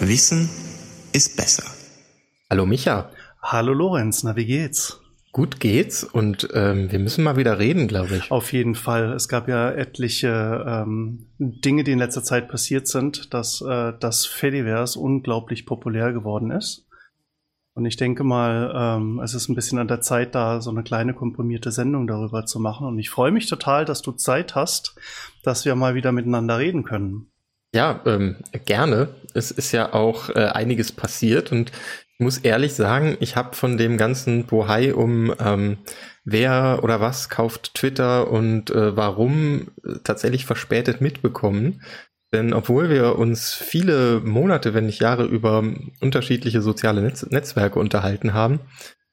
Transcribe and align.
Wissen 0.00 0.50
ist 1.12 1.36
besser. 1.36 1.62
Hallo 2.50 2.66
Micha. 2.66 3.10
Hallo 3.40 3.72
Lorenz, 3.72 4.24
na 4.24 4.34
wie 4.34 4.46
geht's? 4.46 5.00
Gut 5.30 5.60
geht's 5.60 6.02
und 6.02 6.48
ähm, 6.54 6.90
wir 6.90 6.98
müssen 6.98 7.22
mal 7.22 7.36
wieder 7.36 7.60
reden, 7.60 7.86
glaube 7.86 8.16
ich. 8.16 8.32
Auf 8.32 8.52
jeden 8.52 8.74
Fall. 8.74 9.12
Es 9.12 9.28
gab 9.28 9.46
ja 9.46 9.70
etliche 9.70 10.64
ähm, 10.66 11.26
Dinge, 11.38 11.84
die 11.84 11.92
in 11.92 12.00
letzter 12.00 12.24
Zeit 12.24 12.48
passiert 12.48 12.88
sind, 12.88 13.32
dass 13.32 13.60
äh, 13.60 13.92
das 14.00 14.26
Fediverse 14.26 14.98
unglaublich 14.98 15.66
populär 15.66 16.12
geworden 16.12 16.50
ist. 16.50 16.85
Und 17.76 17.84
ich 17.84 17.98
denke 17.98 18.24
mal, 18.24 18.72
ähm, 18.74 19.20
es 19.22 19.34
ist 19.34 19.50
ein 19.50 19.54
bisschen 19.54 19.78
an 19.78 19.86
der 19.86 20.00
Zeit, 20.00 20.34
da 20.34 20.62
so 20.62 20.70
eine 20.70 20.82
kleine 20.82 21.12
komprimierte 21.12 21.70
Sendung 21.70 22.06
darüber 22.06 22.46
zu 22.46 22.58
machen. 22.58 22.86
Und 22.86 22.98
ich 22.98 23.10
freue 23.10 23.30
mich 23.30 23.48
total, 23.48 23.84
dass 23.84 24.00
du 24.00 24.12
Zeit 24.12 24.54
hast, 24.54 24.96
dass 25.42 25.66
wir 25.66 25.74
mal 25.74 25.94
wieder 25.94 26.10
miteinander 26.10 26.58
reden 26.58 26.84
können. 26.84 27.30
Ja, 27.74 28.00
ähm, 28.06 28.36
gerne. 28.64 29.08
Es 29.34 29.50
ist 29.50 29.72
ja 29.72 29.92
auch 29.92 30.30
äh, 30.30 30.46
einiges 30.46 30.90
passiert 30.90 31.52
und 31.52 31.70
ich 32.14 32.20
muss 32.20 32.38
ehrlich 32.38 32.72
sagen, 32.72 33.18
ich 33.20 33.36
habe 33.36 33.54
von 33.54 33.76
dem 33.76 33.98
ganzen 33.98 34.46
Bohai 34.46 34.94
um 34.94 35.34
ähm, 35.38 35.76
wer 36.24 36.80
oder 36.82 37.02
was 37.02 37.28
kauft 37.28 37.74
Twitter 37.74 38.30
und 38.30 38.70
äh, 38.70 38.96
warum 38.96 39.68
äh, 39.84 39.98
tatsächlich 40.02 40.46
verspätet 40.46 41.02
mitbekommen. 41.02 41.82
Denn 42.36 42.52
obwohl 42.52 42.90
wir 42.90 43.18
uns 43.18 43.54
viele 43.54 44.20
Monate, 44.20 44.74
wenn 44.74 44.84
nicht 44.84 45.00
Jahre 45.00 45.24
über 45.24 45.64
unterschiedliche 46.02 46.60
soziale 46.60 47.00
Netz 47.00 47.24
Netzwerke 47.30 47.78
unterhalten 47.78 48.34
haben, 48.34 48.60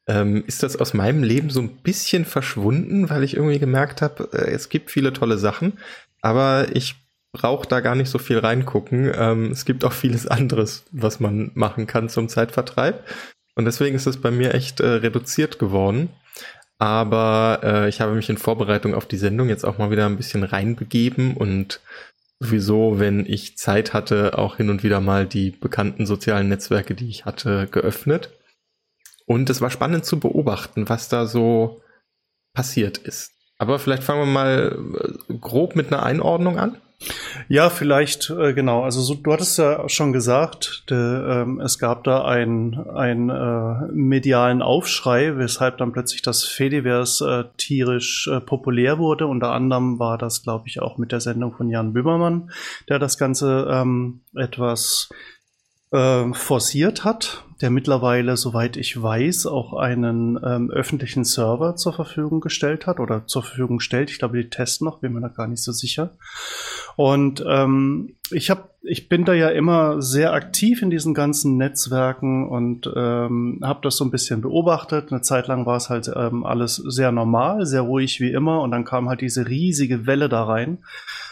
ähm, 0.06 0.44
ist 0.46 0.62
das 0.62 0.76
aus 0.76 0.92
meinem 0.92 1.22
Leben 1.22 1.48
so 1.48 1.62
ein 1.62 1.76
bisschen 1.76 2.26
verschwunden, 2.26 3.08
weil 3.08 3.24
ich 3.24 3.34
irgendwie 3.34 3.58
gemerkt 3.58 4.02
habe, 4.02 4.28
äh, 4.34 4.50
es 4.50 4.68
gibt 4.68 4.90
viele 4.90 5.14
tolle 5.14 5.38
Sachen, 5.38 5.78
aber 6.20 6.66
ich 6.74 6.96
brauche 7.32 7.66
da 7.66 7.80
gar 7.80 7.94
nicht 7.94 8.10
so 8.10 8.18
viel 8.18 8.38
reingucken. 8.40 9.10
Ähm, 9.16 9.50
es 9.52 9.64
gibt 9.64 9.86
auch 9.86 9.94
vieles 9.94 10.26
anderes, 10.26 10.84
was 10.92 11.18
man 11.18 11.50
machen 11.54 11.86
kann 11.86 12.10
zum 12.10 12.28
Zeitvertreib. 12.28 13.08
Und 13.54 13.64
deswegen 13.64 13.96
ist 13.96 14.06
es 14.06 14.20
bei 14.20 14.30
mir 14.30 14.52
echt 14.52 14.80
äh, 14.80 14.86
reduziert 14.86 15.58
geworden. 15.58 16.10
Aber 16.78 17.60
äh, 17.62 17.88
ich 17.88 18.02
habe 18.02 18.14
mich 18.14 18.28
in 18.28 18.36
Vorbereitung 18.36 18.94
auf 18.94 19.06
die 19.06 19.16
Sendung 19.16 19.48
jetzt 19.48 19.64
auch 19.64 19.78
mal 19.78 19.90
wieder 19.90 20.04
ein 20.04 20.18
bisschen 20.18 20.42
reinbegeben 20.42 21.38
und 21.38 21.80
sowieso, 22.40 22.98
wenn 22.98 23.26
ich 23.26 23.56
Zeit 23.58 23.92
hatte, 23.92 24.38
auch 24.38 24.56
hin 24.56 24.70
und 24.70 24.82
wieder 24.82 25.00
mal 25.00 25.26
die 25.26 25.50
bekannten 25.50 26.06
sozialen 26.06 26.48
Netzwerke, 26.48 26.94
die 26.94 27.08
ich 27.08 27.24
hatte, 27.24 27.68
geöffnet. 27.70 28.30
Und 29.26 29.48
es 29.50 29.60
war 29.60 29.70
spannend 29.70 30.04
zu 30.04 30.20
beobachten, 30.20 30.88
was 30.88 31.08
da 31.08 31.26
so 31.26 31.82
passiert 32.52 32.98
ist. 32.98 33.32
Aber 33.58 33.78
vielleicht 33.78 34.02
fangen 34.02 34.20
wir 34.20 34.32
mal 34.32 34.78
äh, 35.28 35.34
grob 35.38 35.76
mit 35.76 35.92
einer 35.92 36.02
Einordnung 36.02 36.58
an. 36.58 36.80
Ja, 37.48 37.68
vielleicht, 37.70 38.30
äh, 38.30 38.54
genau. 38.54 38.82
Also 38.82 39.00
so, 39.02 39.14
du 39.14 39.32
hattest 39.32 39.58
ja 39.58 39.88
schon 39.88 40.12
gesagt, 40.12 40.84
de, 40.90 40.96
ähm, 40.96 41.60
es 41.60 41.78
gab 41.78 42.04
da 42.04 42.24
einen 42.24 42.72
äh, 43.30 43.92
medialen 43.92 44.62
Aufschrei, 44.62 45.36
weshalb 45.36 45.78
dann 45.78 45.92
plötzlich 45.92 46.22
das 46.22 46.44
Fediverse 46.44 47.48
äh, 47.50 47.56
tierisch 47.58 48.28
äh, 48.28 48.40
populär 48.40 48.98
wurde. 48.98 49.26
Unter 49.26 49.52
anderem 49.52 49.98
war 49.98 50.16
das, 50.18 50.42
glaube 50.42 50.68
ich, 50.68 50.80
auch 50.80 50.96
mit 50.96 51.12
der 51.12 51.20
Sendung 51.20 51.54
von 51.54 51.68
Jan 51.68 51.92
Böhmermann, 51.92 52.50
der 52.88 52.98
das 52.98 53.18
Ganze 53.18 53.68
ähm, 53.70 54.20
etwas 54.34 55.10
äh, 55.92 56.32
forciert 56.32 57.04
hat, 57.04 57.43
der 57.60 57.70
mittlerweile, 57.70 58.36
soweit 58.36 58.76
ich 58.76 59.00
weiß, 59.00 59.46
auch 59.46 59.74
einen 59.74 60.38
ähm, 60.44 60.70
öffentlichen 60.70 61.24
Server 61.24 61.76
zur 61.76 61.92
Verfügung 61.92 62.40
gestellt 62.40 62.86
hat 62.86 63.00
oder 63.00 63.26
zur 63.26 63.42
Verfügung 63.42 63.80
stellt. 63.80 64.10
Ich 64.10 64.18
glaube, 64.18 64.36
die 64.36 64.50
testen 64.50 64.86
noch, 64.86 64.98
bin 64.98 65.12
mir 65.12 65.20
da 65.20 65.28
gar 65.28 65.46
nicht 65.46 65.62
so 65.62 65.72
sicher. 65.72 66.16
Und 66.96 67.44
ähm, 67.46 68.16
ich 68.30 68.50
habe, 68.50 68.70
ich 68.82 69.08
bin 69.08 69.24
da 69.24 69.34
ja 69.34 69.48
immer 69.48 70.02
sehr 70.02 70.32
aktiv 70.32 70.82
in 70.82 70.90
diesen 70.90 71.14
ganzen 71.14 71.56
Netzwerken 71.56 72.48
und 72.48 72.90
ähm, 72.94 73.60
habe 73.62 73.80
das 73.82 73.96
so 73.96 74.04
ein 74.04 74.10
bisschen 74.10 74.40
beobachtet. 74.40 75.10
Eine 75.10 75.22
Zeit 75.22 75.46
lang 75.46 75.66
war 75.66 75.76
es 75.76 75.90
halt 75.90 76.10
ähm, 76.14 76.44
alles 76.44 76.76
sehr 76.76 77.12
normal, 77.12 77.66
sehr 77.66 77.82
ruhig 77.82 78.20
wie 78.20 78.32
immer 78.32 78.62
und 78.62 78.70
dann 78.70 78.84
kam 78.84 79.08
halt 79.08 79.20
diese 79.20 79.48
riesige 79.48 80.06
Welle 80.06 80.28
da 80.28 80.44
rein. 80.44 80.78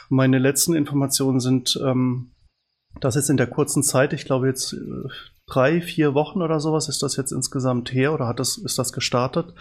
Meine 0.09 0.39
letzten 0.39 0.75
Informationen 0.75 1.41
sind 1.41 1.81
ähm, 1.85 2.33
das 3.01 3.17
ist 3.17 3.31
in 3.31 3.37
der 3.37 3.47
kurzen 3.47 3.83
Zeit, 3.83 4.13
ich 4.13 4.25
glaube 4.25 4.49
jetzt 4.49 4.75
äh, 4.75 5.09
drei, 5.53 5.81
vier 5.81 6.15
Wochen 6.15 6.43
oder 6.43 6.61
sowas 6.61 6.89
ist 6.89 7.03
das 7.03 7.17
jetzt 7.17 7.33
insgesamt 7.33 7.93
her 7.93 8.13
oder 8.13 8.27
hat 8.27 8.41
das, 8.41 8.57
ist 8.57 8.79
das 8.79 8.93
gestartet, 8.93 9.55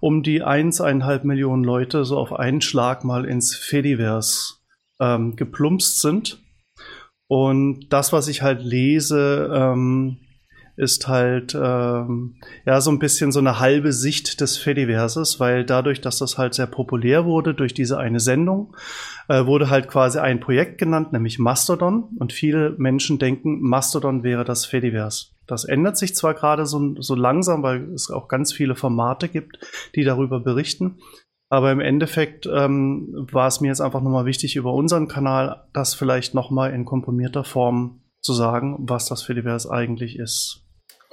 um 0.00 0.22
die 0.22 0.42
eineinhalb 0.42 1.24
Millionen 1.24 1.64
Leute 1.64 2.04
so 2.04 2.18
auf 2.18 2.32
einen 2.32 2.60
Schlag 2.60 3.04
mal 3.04 3.24
ins 3.24 3.54
Fediverse 3.54 4.54
ähm, 5.00 5.36
geplumpst 5.36 6.00
sind. 6.00 6.42
Und 7.26 7.88
das, 7.88 8.12
was 8.12 8.28
ich 8.28 8.42
halt 8.42 8.62
lese, 8.62 9.50
ähm, 9.52 10.18
ist 10.76 11.06
halt 11.06 11.54
ähm, 11.54 12.36
ja 12.66 12.80
so 12.80 12.90
ein 12.90 12.98
bisschen 12.98 13.32
so 13.32 13.38
eine 13.38 13.60
halbe 13.60 13.92
Sicht 13.92 14.40
des 14.40 14.56
Fediverses, 14.56 15.38
weil 15.38 15.64
dadurch, 15.64 16.00
dass 16.00 16.18
das 16.18 16.36
halt 16.38 16.54
sehr 16.54 16.66
populär 16.66 17.24
wurde 17.24 17.54
durch 17.54 17.74
diese 17.74 17.98
eine 17.98 18.20
Sendung, 18.20 18.76
äh, 19.28 19.46
wurde 19.46 19.70
halt 19.70 19.88
quasi 19.88 20.18
ein 20.18 20.40
Projekt 20.40 20.78
genannt, 20.78 21.12
nämlich 21.12 21.38
Mastodon. 21.38 22.08
Und 22.18 22.32
viele 22.32 22.74
Menschen 22.78 23.18
denken, 23.18 23.60
Mastodon 23.60 24.22
wäre 24.22 24.44
das 24.44 24.66
Fediverse. 24.66 25.26
Das 25.46 25.64
ändert 25.64 25.96
sich 25.96 26.14
zwar 26.14 26.34
gerade 26.34 26.66
so, 26.66 26.94
so 27.00 27.14
langsam, 27.14 27.62
weil 27.62 27.92
es 27.92 28.10
auch 28.10 28.28
ganz 28.28 28.52
viele 28.52 28.74
Formate 28.74 29.28
gibt, 29.28 29.58
die 29.94 30.04
darüber 30.04 30.40
berichten. 30.40 30.98
Aber 31.50 31.70
im 31.70 31.80
Endeffekt 31.80 32.46
ähm, 32.46 33.28
war 33.30 33.46
es 33.46 33.60
mir 33.60 33.68
jetzt 33.68 33.80
einfach 33.80 34.00
nochmal 34.00 34.24
wichtig, 34.24 34.56
über 34.56 34.72
unseren 34.72 35.06
Kanal 35.06 35.68
das 35.72 35.94
vielleicht 35.94 36.34
nochmal 36.34 36.72
in 36.72 36.84
komprimierter 36.84 37.44
Form 37.44 38.00
zu 38.20 38.32
sagen, 38.32 38.76
was 38.80 39.06
das 39.06 39.22
Fediverse 39.22 39.70
eigentlich 39.70 40.18
ist. 40.18 40.63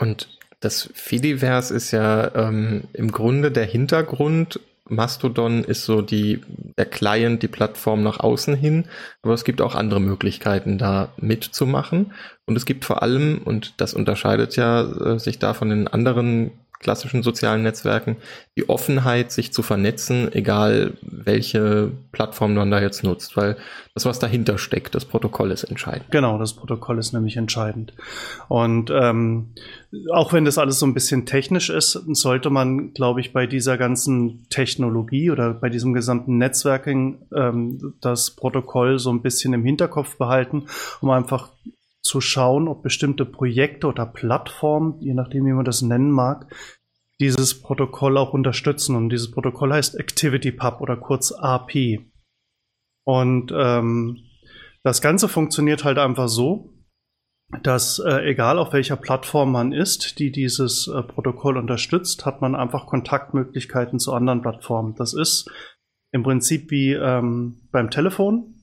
Und 0.02 0.28
das 0.62 0.90
Fediverse 0.94 1.74
ist 1.74 1.92
ja 1.92 2.34
ähm, 2.36 2.86
im 2.94 3.12
Grunde 3.12 3.52
der 3.52 3.66
Hintergrund. 3.66 4.60
Mastodon 4.90 5.64
ist 5.64 5.86
so 5.86 6.02
die, 6.02 6.42
der 6.78 6.86
Client, 6.86 7.44
die 7.44 7.48
Plattform 7.48 8.02
nach 8.02 8.20
außen 8.20 8.56
hin. 8.56 8.86
Aber 9.22 9.34
es 9.34 9.44
gibt 9.44 9.62
auch 9.62 9.76
andere 9.76 10.02
Möglichkeiten, 10.02 10.80
da 10.80 11.10
mitzumachen. 11.18 12.14
Und 12.46 12.56
es 12.58 12.66
gibt 12.66 12.84
vor 12.84 13.04
allem, 13.04 13.42
und 13.46 13.76
das 13.78 13.94
unterscheidet 13.94 14.56
ja 14.56 14.82
äh, 14.82 15.20
sich 15.20 15.38
da 15.38 15.54
von 15.54 15.70
den 15.70 15.88
anderen 15.88 16.52
klassischen 16.82 17.24
sozialen 17.24 17.64
Netzwerken, 17.64 18.18
die 18.58 18.68
Offenheit, 18.68 19.32
sich 19.32 19.54
zu 19.54 19.62
vernetzen, 19.62 20.34
egal 20.34 20.94
welche 21.02 21.92
Plattform 22.12 22.56
man 22.56 22.72
da 22.72 22.82
jetzt 22.82 23.04
nutzt, 23.04 23.38
weil 23.38 23.56
das, 23.94 24.06
was 24.06 24.20
dahinter 24.20 24.58
steckt, 24.58 24.96
das 24.96 25.06
Protokoll 25.06 25.52
ist 25.52 25.64
entscheidend. 25.64 26.12
Genau, 26.12 26.38
das 26.38 26.54
Protokoll 26.54 26.98
ist 26.98 27.14
nämlich 27.14 27.38
entscheidend. 27.38 27.94
Und 28.48 28.92
ähm, 28.92 29.54
auch 30.12 30.34
wenn 30.34 30.46
das 30.46 30.58
alles 30.58 30.80
so 30.80 30.86
ein 30.86 30.94
bisschen 30.94 31.26
technisch 31.26 31.70
ist, 31.70 31.94
sollte 32.14 32.50
man, 32.50 32.94
glaube 32.94 33.22
ich, 33.22 33.32
bei 33.32 33.48
dieser 33.48 33.78
ganzen 33.78 34.48
Technologie 34.50 35.30
oder 35.30 35.54
bei 35.54 35.70
diesem 35.70 35.94
gesamten 35.94 36.38
Netzwerking 36.38 37.20
ähm, 37.36 37.94
das 38.02 38.32
Protokoll 38.32 38.98
so 39.00 39.12
ein 39.12 39.22
bisschen 39.22 39.54
im 39.54 39.64
Hinterkopf 39.64 40.18
behalten, 40.18 40.64
um 41.02 41.10
einfach 41.12 41.50
zu 42.02 42.22
schauen, 42.22 42.68
ob 42.68 42.84
bestimmte 42.84 43.26
Projekte 43.26 43.88
oder 43.88 44.06
Plattformen, 44.06 45.00
je 45.02 45.14
nachdem, 45.14 45.46
wie 45.46 45.54
man 45.54 45.66
das 45.66 45.82
nennen 45.82 46.12
mag, 46.12 46.54
dieses 47.20 47.62
Protokoll 47.62 48.18
auch 48.18 48.34
unterstützen. 48.34 48.96
Und 48.96 49.10
dieses 49.10 49.32
Protokoll 49.32 49.72
heißt 49.72 50.00
ActivityPub 50.00 50.82
oder 50.82 50.98
kurz 50.98 51.32
AP. 51.32 52.00
Und 53.06 53.52
ähm, 53.56 54.18
das 54.84 55.02
Ganze 55.02 55.30
funktioniert 55.30 55.84
halt 55.84 56.00
einfach 56.00 56.28
so, 56.28 56.74
dass 57.64 58.00
äh, 58.00 58.30
egal 58.30 58.58
auf 58.58 58.74
welcher 58.74 58.96
Plattform 58.96 59.52
man 59.52 59.74
ist, 59.74 60.20
die 60.20 60.32
dieses 60.32 60.88
äh, 60.88 61.04
Protokoll 61.04 61.58
unterstützt, 61.58 62.26
hat 62.26 62.42
man 62.42 62.56
einfach 62.56 62.88
Kontaktmöglichkeiten 62.88 64.00
zu 64.00 64.14
anderen 64.14 64.42
Plattformen. 64.42 64.96
Das 64.96 65.14
ist 65.14 65.52
im 66.12 66.24
Prinzip 66.24 66.72
wie 66.72 66.94
ähm, 66.94 67.68
beim 67.72 67.92
Telefon, 67.92 68.56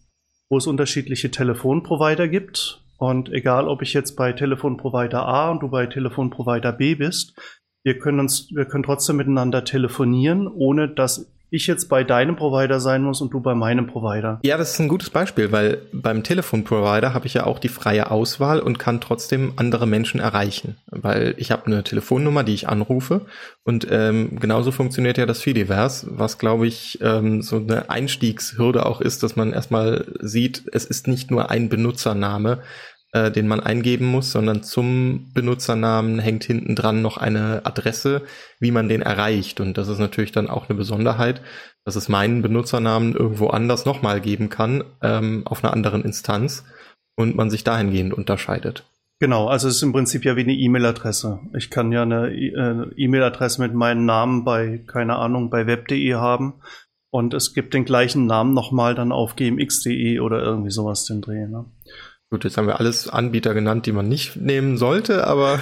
wo 0.48 0.56
es 0.56 0.66
unterschiedliche 0.66 1.30
Telefonprovider 1.30 2.28
gibt 2.28 2.82
und 2.98 3.32
egal, 3.32 3.68
ob 3.68 3.80
ich 3.80 3.94
jetzt 3.94 4.16
bei 4.16 4.32
Telefonprovider 4.32 5.24
A 5.24 5.50
und 5.50 5.62
du 5.62 5.68
bei 5.68 5.86
Telefonprovider 5.86 6.72
B 6.72 6.96
bist, 6.96 7.34
wir 7.84 7.98
können 7.98 8.20
uns, 8.20 8.50
wir 8.52 8.66
können 8.66 8.82
trotzdem 8.82 9.16
miteinander 9.16 9.64
telefonieren, 9.64 10.48
ohne 10.48 10.88
dass 10.88 11.32
ich 11.50 11.66
jetzt 11.66 11.88
bei 11.88 12.04
deinem 12.04 12.36
Provider 12.36 12.80
sein 12.80 13.02
muss 13.02 13.20
und 13.20 13.32
du 13.32 13.40
bei 13.40 13.54
meinem 13.54 13.86
Provider. 13.86 14.38
Ja, 14.42 14.56
das 14.56 14.72
ist 14.72 14.80
ein 14.80 14.88
gutes 14.88 15.10
Beispiel, 15.10 15.52
weil 15.52 15.82
beim 15.92 16.22
Telefonprovider 16.22 17.14
habe 17.14 17.26
ich 17.26 17.34
ja 17.34 17.44
auch 17.44 17.58
die 17.58 17.68
freie 17.68 18.10
Auswahl 18.10 18.60
und 18.60 18.78
kann 18.78 19.00
trotzdem 19.00 19.54
andere 19.56 19.86
Menschen 19.86 20.20
erreichen, 20.20 20.76
weil 20.90 21.34
ich 21.38 21.50
habe 21.50 21.66
eine 21.66 21.84
Telefonnummer, 21.84 22.44
die 22.44 22.54
ich 22.54 22.68
anrufe 22.68 23.22
und 23.64 23.86
ähm, 23.90 24.38
genauso 24.38 24.72
funktioniert 24.72 25.18
ja 25.18 25.26
das 25.26 25.42
Fediverse, 25.42 26.06
was 26.10 26.38
glaube 26.38 26.66
ich 26.66 26.98
ähm, 27.02 27.42
so 27.42 27.56
eine 27.56 27.90
Einstiegshürde 27.90 28.84
auch 28.84 29.00
ist, 29.00 29.22
dass 29.22 29.36
man 29.36 29.52
erstmal 29.52 30.06
sieht, 30.20 30.64
es 30.72 30.84
ist 30.84 31.08
nicht 31.08 31.30
nur 31.30 31.50
ein 31.50 31.68
Benutzername, 31.68 32.62
äh, 33.18 33.32
den 33.32 33.48
man 33.48 33.60
eingeben 33.60 34.06
muss, 34.06 34.32
sondern 34.32 34.62
zum 34.62 35.30
Benutzernamen 35.34 36.18
hängt 36.18 36.44
hinten 36.44 36.74
dran 36.74 37.02
noch 37.02 37.16
eine 37.16 37.62
Adresse, 37.64 38.22
wie 38.60 38.70
man 38.70 38.88
den 38.88 39.02
erreicht. 39.02 39.60
Und 39.60 39.78
das 39.78 39.88
ist 39.88 39.98
natürlich 39.98 40.32
dann 40.32 40.48
auch 40.48 40.68
eine 40.68 40.76
Besonderheit, 40.76 41.42
dass 41.84 41.96
es 41.96 42.08
meinen 42.08 42.42
Benutzernamen 42.42 43.14
irgendwo 43.14 43.48
anders 43.48 43.84
nochmal 43.86 44.20
geben 44.20 44.48
kann, 44.48 44.84
ähm, 45.02 45.42
auf 45.46 45.64
einer 45.64 45.72
anderen 45.72 46.02
Instanz 46.02 46.64
und 47.16 47.36
man 47.36 47.50
sich 47.50 47.64
dahingehend 47.64 48.14
unterscheidet. 48.14 48.84
Genau, 49.20 49.48
also 49.48 49.66
es 49.66 49.76
ist 49.76 49.82
im 49.82 49.92
Prinzip 49.92 50.24
ja 50.24 50.36
wie 50.36 50.42
eine 50.42 50.54
E-Mail-Adresse. 50.54 51.40
Ich 51.56 51.70
kann 51.70 51.90
ja 51.90 52.02
eine 52.02 52.30
äh, 52.30 52.94
E-Mail-Adresse 52.96 53.60
mit 53.60 53.74
meinem 53.74 54.04
Namen 54.04 54.44
bei, 54.44 54.84
keine 54.86 55.16
Ahnung, 55.16 55.50
bei 55.50 55.66
web.de 55.66 56.14
haben 56.14 56.54
und 57.10 57.34
es 57.34 57.54
gibt 57.54 57.74
den 57.74 57.84
gleichen 57.84 58.26
Namen 58.26 58.52
nochmal 58.54 58.94
dann 58.94 59.12
auf 59.12 59.34
gmx.de 59.34 60.20
oder 60.20 60.40
irgendwie 60.40 60.70
sowas 60.70 61.04
den 61.04 61.20
Dreh. 61.20 61.48
Ne? 61.48 61.64
Gut, 62.30 62.44
jetzt 62.44 62.58
haben 62.58 62.66
wir 62.66 62.78
alles 62.78 63.08
Anbieter 63.08 63.54
genannt, 63.54 63.86
die 63.86 63.92
man 63.92 64.06
nicht 64.06 64.36
nehmen 64.36 64.76
sollte, 64.76 65.26
aber 65.26 65.60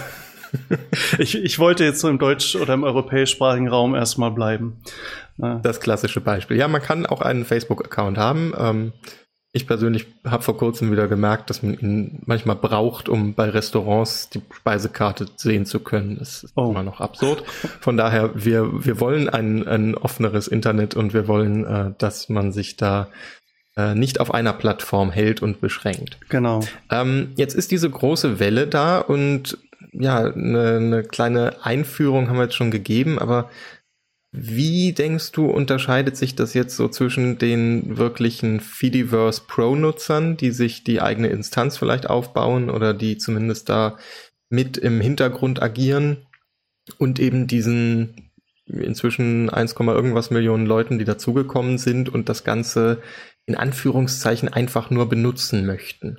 ich, 1.19 1.37
ich 1.37 1.59
wollte 1.59 1.85
jetzt 1.85 2.01
so 2.01 2.09
im 2.09 2.19
deutsch- 2.19 2.57
oder 2.57 2.75
im 2.75 2.83
europäischsprachigen 2.83 3.69
Raum 3.69 3.95
erstmal 3.95 4.33
bleiben. 4.33 4.81
Das 5.39 5.81
klassische 5.81 6.21
Beispiel. 6.21 6.57
Ja, 6.57 6.67
man 6.67 6.83
kann 6.83 7.05
auch 7.07 7.21
einen 7.21 7.45
Facebook-Account 7.45 8.17
haben. 8.17 8.55
Ähm, 8.59 8.93
ich 9.53 9.67
persönlich 9.67 10.07
habe 10.27 10.43
vor 10.43 10.57
kurzem 10.59 10.91
wieder 10.93 11.09
gemerkt, 11.09 11.51
dass 11.51 11.63
man 11.63 11.79
ihn 11.79 12.23
manchmal 12.27 12.57
braucht, 12.57 13.09
um 13.09 13.35
bei 13.35 13.49
Restaurants 13.49 14.29
die 14.29 14.43
Speisekarte 14.55 15.27
sehen 15.37 15.67
zu 15.67 15.81
können. 15.81 16.19
Das 16.19 16.45
ist 16.45 16.53
oh. 16.57 16.71
immer 16.71 16.83
noch 16.83 17.01
absurd. 17.01 17.43
Von 17.81 17.97
daher, 17.97 18.33
wir, 18.35 18.85
wir 18.85 19.01
wollen 19.01 19.29
ein, 19.29 19.67
ein 19.67 19.95
offeneres 19.95 20.47
Internet 20.49 20.95
und 20.95 21.15
wir 21.15 21.27
wollen, 21.27 21.65
äh, 21.65 21.93
dass 21.97 22.29
man 22.29 22.53
sich 22.53 22.77
da 22.77 23.09
äh, 23.77 23.95
nicht 23.95 24.21
auf 24.21 24.33
einer 24.33 24.53
Plattform 24.53 25.11
hält 25.11 25.43
und 25.43 25.61
beschränkt. 25.61 26.19
Genau. 26.29 26.61
Ähm, 26.91 27.33
jetzt 27.37 27.55
ist 27.55 27.71
diese 27.71 27.91
große 27.91 28.39
Welle 28.39 28.67
da 28.67 28.99
und 28.99 29.59
ja, 29.93 30.19
eine, 30.25 30.77
eine 30.77 31.03
kleine 31.03 31.65
Einführung 31.65 32.29
haben 32.29 32.37
wir 32.37 32.45
jetzt 32.45 32.55
schon 32.55 32.71
gegeben, 32.71 33.19
aber 33.19 33.51
wie 34.33 34.93
denkst 34.93 35.33
du, 35.33 35.47
unterscheidet 35.47 36.17
sich 36.17 36.35
das 36.35 36.53
jetzt 36.53 36.77
so 36.77 36.89
zwischen 36.89 37.39
den 37.39 37.97
wirklichen 37.97 38.61
Fediverse 38.61 39.43
Pro-Nutzern, 39.47 40.37
die 40.37 40.51
sich 40.51 40.85
die 40.85 41.01
eigene 41.01 41.29
Instanz 41.29 41.79
vielleicht 41.79 42.11
aufbauen 42.11 42.69
oder 42.69 42.93
die 42.93 43.17
zumindest 43.17 43.71
da 43.71 43.97
mit 44.51 44.77
im 44.77 45.01
Hintergrund 45.01 45.63
agieren 45.63 46.27
und 46.99 47.19
eben 47.19 47.47
diesen 47.47 48.31
inzwischen 48.67 49.49
1, 49.49 49.75
irgendwas 49.79 50.31
Millionen 50.31 50.67
Leuten, 50.67 50.99
die 50.99 51.05
dazugekommen 51.05 51.79
sind 51.79 52.09
und 52.09 52.29
das 52.29 52.45
Ganze 52.45 53.01
in 53.47 53.55
Anführungszeichen 53.55 54.53
einfach 54.53 54.91
nur 54.91 55.09
benutzen 55.09 55.67
möchten? 55.67 56.19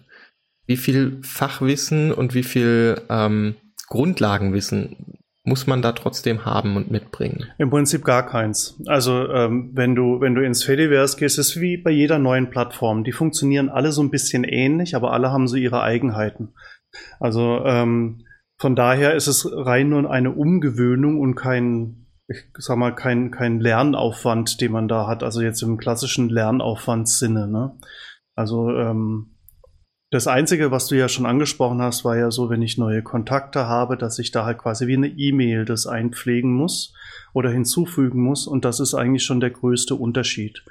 Wie 0.65 0.77
viel 0.77 1.19
Fachwissen 1.21 2.12
und 2.12 2.33
wie 2.33 2.44
viel 2.44 3.01
ähm, 3.09 3.56
Grundlagenwissen 3.88 5.18
muss 5.44 5.65
man 5.65 5.81
da 5.81 5.94
trotzdem 5.94 6.45
haben 6.45 6.75
und 6.75 6.91
mitbringen? 6.91 7.45
Im 7.57 7.69
Prinzip 7.69 8.03
gar 8.03 8.25
keins. 8.25 8.81
Also 8.85 9.29
ähm, 9.29 9.71
wenn 9.74 9.95
du 9.95 10.19
wenn 10.19 10.35
du 10.35 10.44
ins 10.44 10.63
Fediverse 10.63 11.18
gehst, 11.18 11.39
ist 11.39 11.56
es 11.56 11.62
wie 11.62 11.77
bei 11.77 11.91
jeder 11.91 12.19
neuen 12.19 12.50
Plattform. 12.50 13.06
Die 13.06 13.13
funktionieren 13.13 13.69
alle 13.69 13.94
so 13.94 14.01
ein 14.01 14.12
bisschen 14.12 14.44
ähnlich, 14.44 14.95
aber 14.95 15.13
alle 15.13 15.31
haben 15.31 15.47
so 15.47 15.56
ihre 15.56 15.81
Eigenheiten. 15.81 16.53
Also 17.19 17.63
ähm, 17.65 18.25
von 18.57 18.75
daher 18.75 19.13
ist 19.13 19.27
es 19.27 19.47
rein 19.50 19.89
nur 19.89 20.09
eine 20.09 20.31
Umgewöhnung 20.31 21.19
und 21.19 21.35
kein 21.35 22.06
ich 22.27 22.45
sag 22.57 22.77
mal 22.77 22.94
kein 22.94 23.31
kein 23.31 23.59
Lernaufwand, 23.59 24.59
den 24.62 24.71
man 24.71 24.88
da 24.88 25.07
hat. 25.07 25.24
Also 25.24 25.41
jetzt 25.41 25.62
im 25.62 25.77
klassischen 25.77 26.29
Lernaufwandssinne. 26.29 27.47
Ne? 27.47 27.77
Also 28.35 28.69
ähm, 28.71 29.38
das 30.09 30.27
Einzige, 30.27 30.71
was 30.71 30.88
du 30.88 30.95
ja 30.95 31.09
schon 31.09 31.25
angesprochen 31.25 31.81
hast, 31.81 32.06
war 32.06 32.15
ja 32.15 32.31
so, 32.31 32.50
wenn 32.50 32.62
ich 32.62 32.77
neue 32.77 33.03
Kontakte 33.03 33.68
habe, 33.68 33.97
dass 33.97 34.19
ich 34.19 34.31
da 34.31 34.45
halt 34.45 34.57
quasi 34.57 34.88
wie 34.88 34.95
eine 34.95 35.09
E-Mail 35.09 35.65
das 35.65 35.85
einpflegen 35.85 36.53
muss 36.53 36.94
oder 37.33 37.50
hinzufügen 37.50 38.21
muss. 38.21 38.47
Und 38.47 38.63
das 38.63 38.79
ist 38.79 38.94
eigentlich 38.94 39.24
schon 39.24 39.41
der 39.41 39.50
größte 39.50 39.95
Unterschied. 39.95 40.63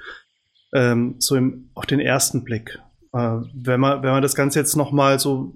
Ähm, 0.73 1.15
so 1.19 1.35
im, 1.35 1.69
auf 1.75 1.85
den 1.85 1.99
ersten 1.99 2.43
Blick. 2.43 2.79
Äh, 3.13 3.37
wenn, 3.53 3.79
man, 3.79 4.01
wenn 4.01 4.11
man 4.11 4.23
das 4.23 4.33
Ganze 4.33 4.57
jetzt 4.57 4.75
nochmal 4.75 5.19
so 5.19 5.53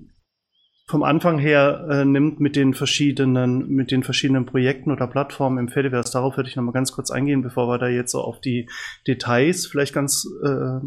vom 0.91 1.03
Anfang 1.03 1.39
her 1.39 1.87
äh, 1.89 2.05
nimmt 2.05 2.39
mit 2.39 2.55
den 2.55 2.73
verschiedenen, 2.73 3.67
mit 3.69 3.89
den 3.89 4.03
verschiedenen 4.03 4.45
Projekten 4.45 4.91
oder 4.91 5.07
Plattformen 5.07 5.57
im 5.57 5.69
Fediverse, 5.69 6.11
darauf 6.11 6.37
würde 6.37 6.49
ich 6.49 6.55
nochmal 6.55 6.73
ganz 6.73 6.91
kurz 6.91 7.09
eingehen, 7.09 7.41
bevor 7.41 7.67
wir 7.67 7.79
da 7.79 7.87
jetzt 7.87 8.11
so 8.11 8.19
auf 8.21 8.41
die 8.41 8.69
Details 9.07 9.65
vielleicht 9.65 9.93
ganz 9.93 10.27
äh, 10.43 10.79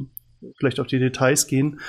vielleicht 0.58 0.78
auf 0.78 0.86
die 0.86 0.98
Details 0.98 1.46
gehen. 1.46 1.80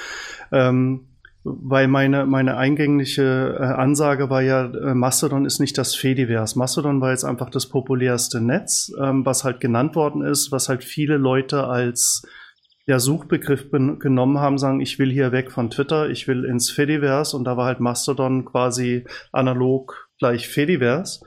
Ähm, 0.52 1.08
weil 1.44 1.88
meine, 1.88 2.26
meine 2.26 2.58
eingängliche 2.58 3.58
äh, 3.60 3.64
Ansage 3.64 4.32
war 4.32 4.42
ja, 4.42 4.66
äh, 4.66 4.96
Mastodon 4.96 5.46
ist 5.46 5.60
nicht 5.60 5.78
das 5.78 5.94
Fediverse. 5.94 6.58
Mastodon 6.58 7.02
war 7.02 7.12
jetzt 7.12 7.24
einfach 7.24 7.52
das 7.52 7.68
populärste 7.68 8.42
Netz, 8.42 8.92
ähm, 9.00 9.26
was 9.26 9.44
halt 9.44 9.60
genannt 9.60 9.96
worden 9.96 10.24
ist, 10.24 10.52
was 10.52 10.70
halt 10.70 10.84
viele 10.84 11.18
Leute 11.18 11.66
als 11.66 12.24
ja, 12.88 13.00
Suchbegriff 13.00 13.72
genommen 13.72 14.40
haben, 14.40 14.58
sagen, 14.58 14.80
ich 14.80 15.00
will 15.00 15.12
hier 15.12 15.32
weg 15.32 15.52
von 15.52 15.70
Twitter, 15.70 16.10
ich 16.10 16.28
will 16.28 16.46
ins 16.46 16.70
Fediverse 16.70 17.36
und 17.36 17.44
da 17.46 17.58
war 17.58 17.66
halt 17.66 17.80
Mastodon 17.80 18.46
quasi 18.46 19.06
analog 19.32 20.10
gleich 20.20 20.48
Fediverse. 20.48 21.26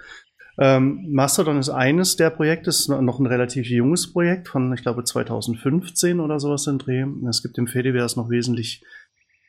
Ähm, 0.61 1.07
Mastodon 1.11 1.59
ist 1.59 1.69
eines 1.69 2.17
der 2.17 2.31
Projekte, 2.31 2.71
ist 2.71 2.89
noch 2.89 3.19
ein 3.19 3.27
relativ 3.27 3.69
junges 3.69 4.13
Projekt 4.13 4.49
von, 4.49 4.73
ich 4.73 4.83
glaube, 4.83 5.05
2015 5.05 6.21
oder 6.21 6.41
sowas 6.41 6.67
in 6.67 6.79
Dreh. 6.79 7.05
Es 7.29 7.43
gibt 7.43 7.59
im 7.59 7.67
Fediverse 7.67 8.19
noch 8.19 8.31
wesentlich 8.31 8.85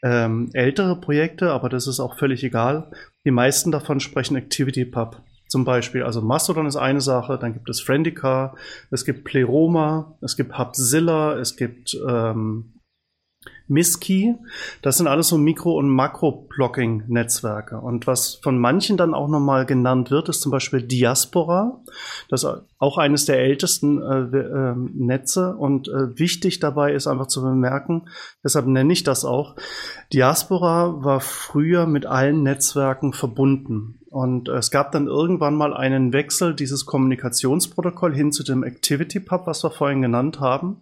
ähm, 0.04 0.50
ältere 0.54 1.00
Projekte, 1.00 1.52
aber 1.52 1.70
das 1.70 1.88
ist 1.88 2.00
auch 2.00 2.18
völlig 2.18 2.44
egal. 2.44 2.92
Die 3.26 3.32
meisten 3.32 3.72
davon 3.72 4.00
sprechen 4.00 4.38
ActivityPub. 4.38 5.22
Zum 5.50 5.66
Beispiel, 5.66 6.04
also 6.04 6.22
Mastodon 6.22 6.68
ist 6.68 6.76
eine 6.76 7.02
Sache, 7.02 7.40
dann 7.40 7.54
gibt 7.54 7.70
es 7.70 7.82
Friendica, 7.82 8.56
es 8.92 9.04
gibt 9.04 9.24
Pleroma, 9.24 10.16
es 10.22 10.38
gibt 10.38 10.58
Hubzilla, 10.58 11.34
es 11.38 11.56
gibt 11.56 11.98
ähm, 12.08 12.80
Miski. 13.68 14.36
Das 14.84 14.98
sind 14.98 15.08
alles 15.08 15.30
so 15.30 15.40
Mikro- 15.40 15.78
und 15.78 15.90
Makro-Blocking-Netzwerke. 15.90 17.80
Und 17.80 18.06
was 18.06 18.36
von 18.36 18.60
manchen 18.60 18.96
dann 18.96 19.16
auch 19.16 19.28
nochmal 19.28 19.66
genannt 19.66 20.12
wird, 20.12 20.30
ist 20.30 20.42
zum 20.42 20.52
Beispiel 20.52 20.84
Diaspora. 20.84 21.82
Das 22.30 22.46
auch 22.80 22.98
eines 22.98 23.26
der 23.26 23.40
ältesten 23.40 24.02
äh, 24.02 24.38
äh, 24.38 24.74
Netze. 24.94 25.56
Und 25.56 25.90
äh, 25.90 26.18
wichtig 26.18 26.60
dabei 26.60 26.94
ist 26.94 27.08
einfach 27.08 27.28
zu 27.28 27.42
bemerken, 27.42 28.08
deshalb 28.44 28.68
nenne 28.68 28.94
ich 28.94 29.04
das 29.04 29.26
auch, 29.26 29.56
Diaspora 30.14 31.04
war 31.04 31.20
früher 31.20 31.86
mit 31.86 32.06
allen 32.06 32.42
Netzwerken 32.42 33.12
verbunden. 33.12 34.00
Und 34.10 34.50
es 34.50 34.72
gab 34.72 34.92
dann 34.92 35.06
irgendwann 35.06 35.56
mal 35.56 35.76
einen 35.76 36.14
Wechsel 36.14 36.56
dieses 36.56 36.86
Kommunikationsprotokoll 36.86 38.16
hin 38.16 38.32
zu 38.32 38.44
dem 38.44 38.64
Activity 38.64 39.20
Pub, 39.20 39.46
was 39.46 39.64
wir 39.64 39.70
vorhin 39.70 40.02
genannt 40.02 40.40
haben. 40.40 40.82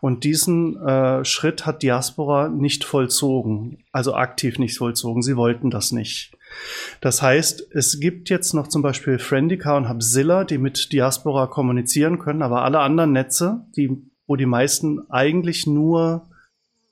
Und 0.00 0.22
diesen 0.22 0.76
äh, 0.76 1.24
Schritt 1.24 1.66
hat 1.66 1.82
Diaspora 1.82 2.48
nicht 2.48 2.84
vollzogen, 2.84 3.78
also 3.92 4.14
aktiv 4.14 4.58
nicht 4.58 4.78
vollzogen. 4.78 5.22
Sie 5.22 5.36
wollten 5.36 5.70
das 5.70 5.90
nicht. 5.90 6.36
Das 7.00 7.22
heißt, 7.22 7.68
es 7.72 8.00
gibt 8.00 8.30
jetzt 8.30 8.52
noch 8.54 8.68
zum 8.68 8.82
Beispiel 8.82 9.18
Friendica 9.18 9.76
und 9.76 9.88
Hubzilla, 9.88 10.44
die 10.44 10.58
mit 10.58 10.92
Diaspora 10.92 11.46
kommunizieren 11.46 12.18
können, 12.18 12.42
aber 12.42 12.62
alle 12.62 12.80
anderen 12.80 13.12
Netze, 13.12 13.66
die, 13.76 13.90
wo 14.26 14.36
die 14.36 14.46
meisten 14.46 15.10
eigentlich 15.10 15.66
nur 15.66 16.28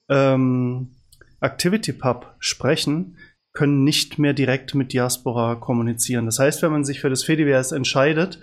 ähm, 0.08 0.96
ActivityPub 1.40 2.34
sprechen, 2.38 3.16
können 3.52 3.84
nicht 3.84 4.18
mehr 4.18 4.34
direkt 4.34 4.74
mit 4.74 4.92
Diaspora 4.92 5.56
kommunizieren. 5.56 6.26
Das 6.26 6.38
heißt, 6.38 6.62
wenn 6.62 6.72
man 6.72 6.84
sich 6.84 7.00
für 7.00 7.10
das 7.10 7.24
Fediverse 7.24 7.74
entscheidet, 7.74 8.40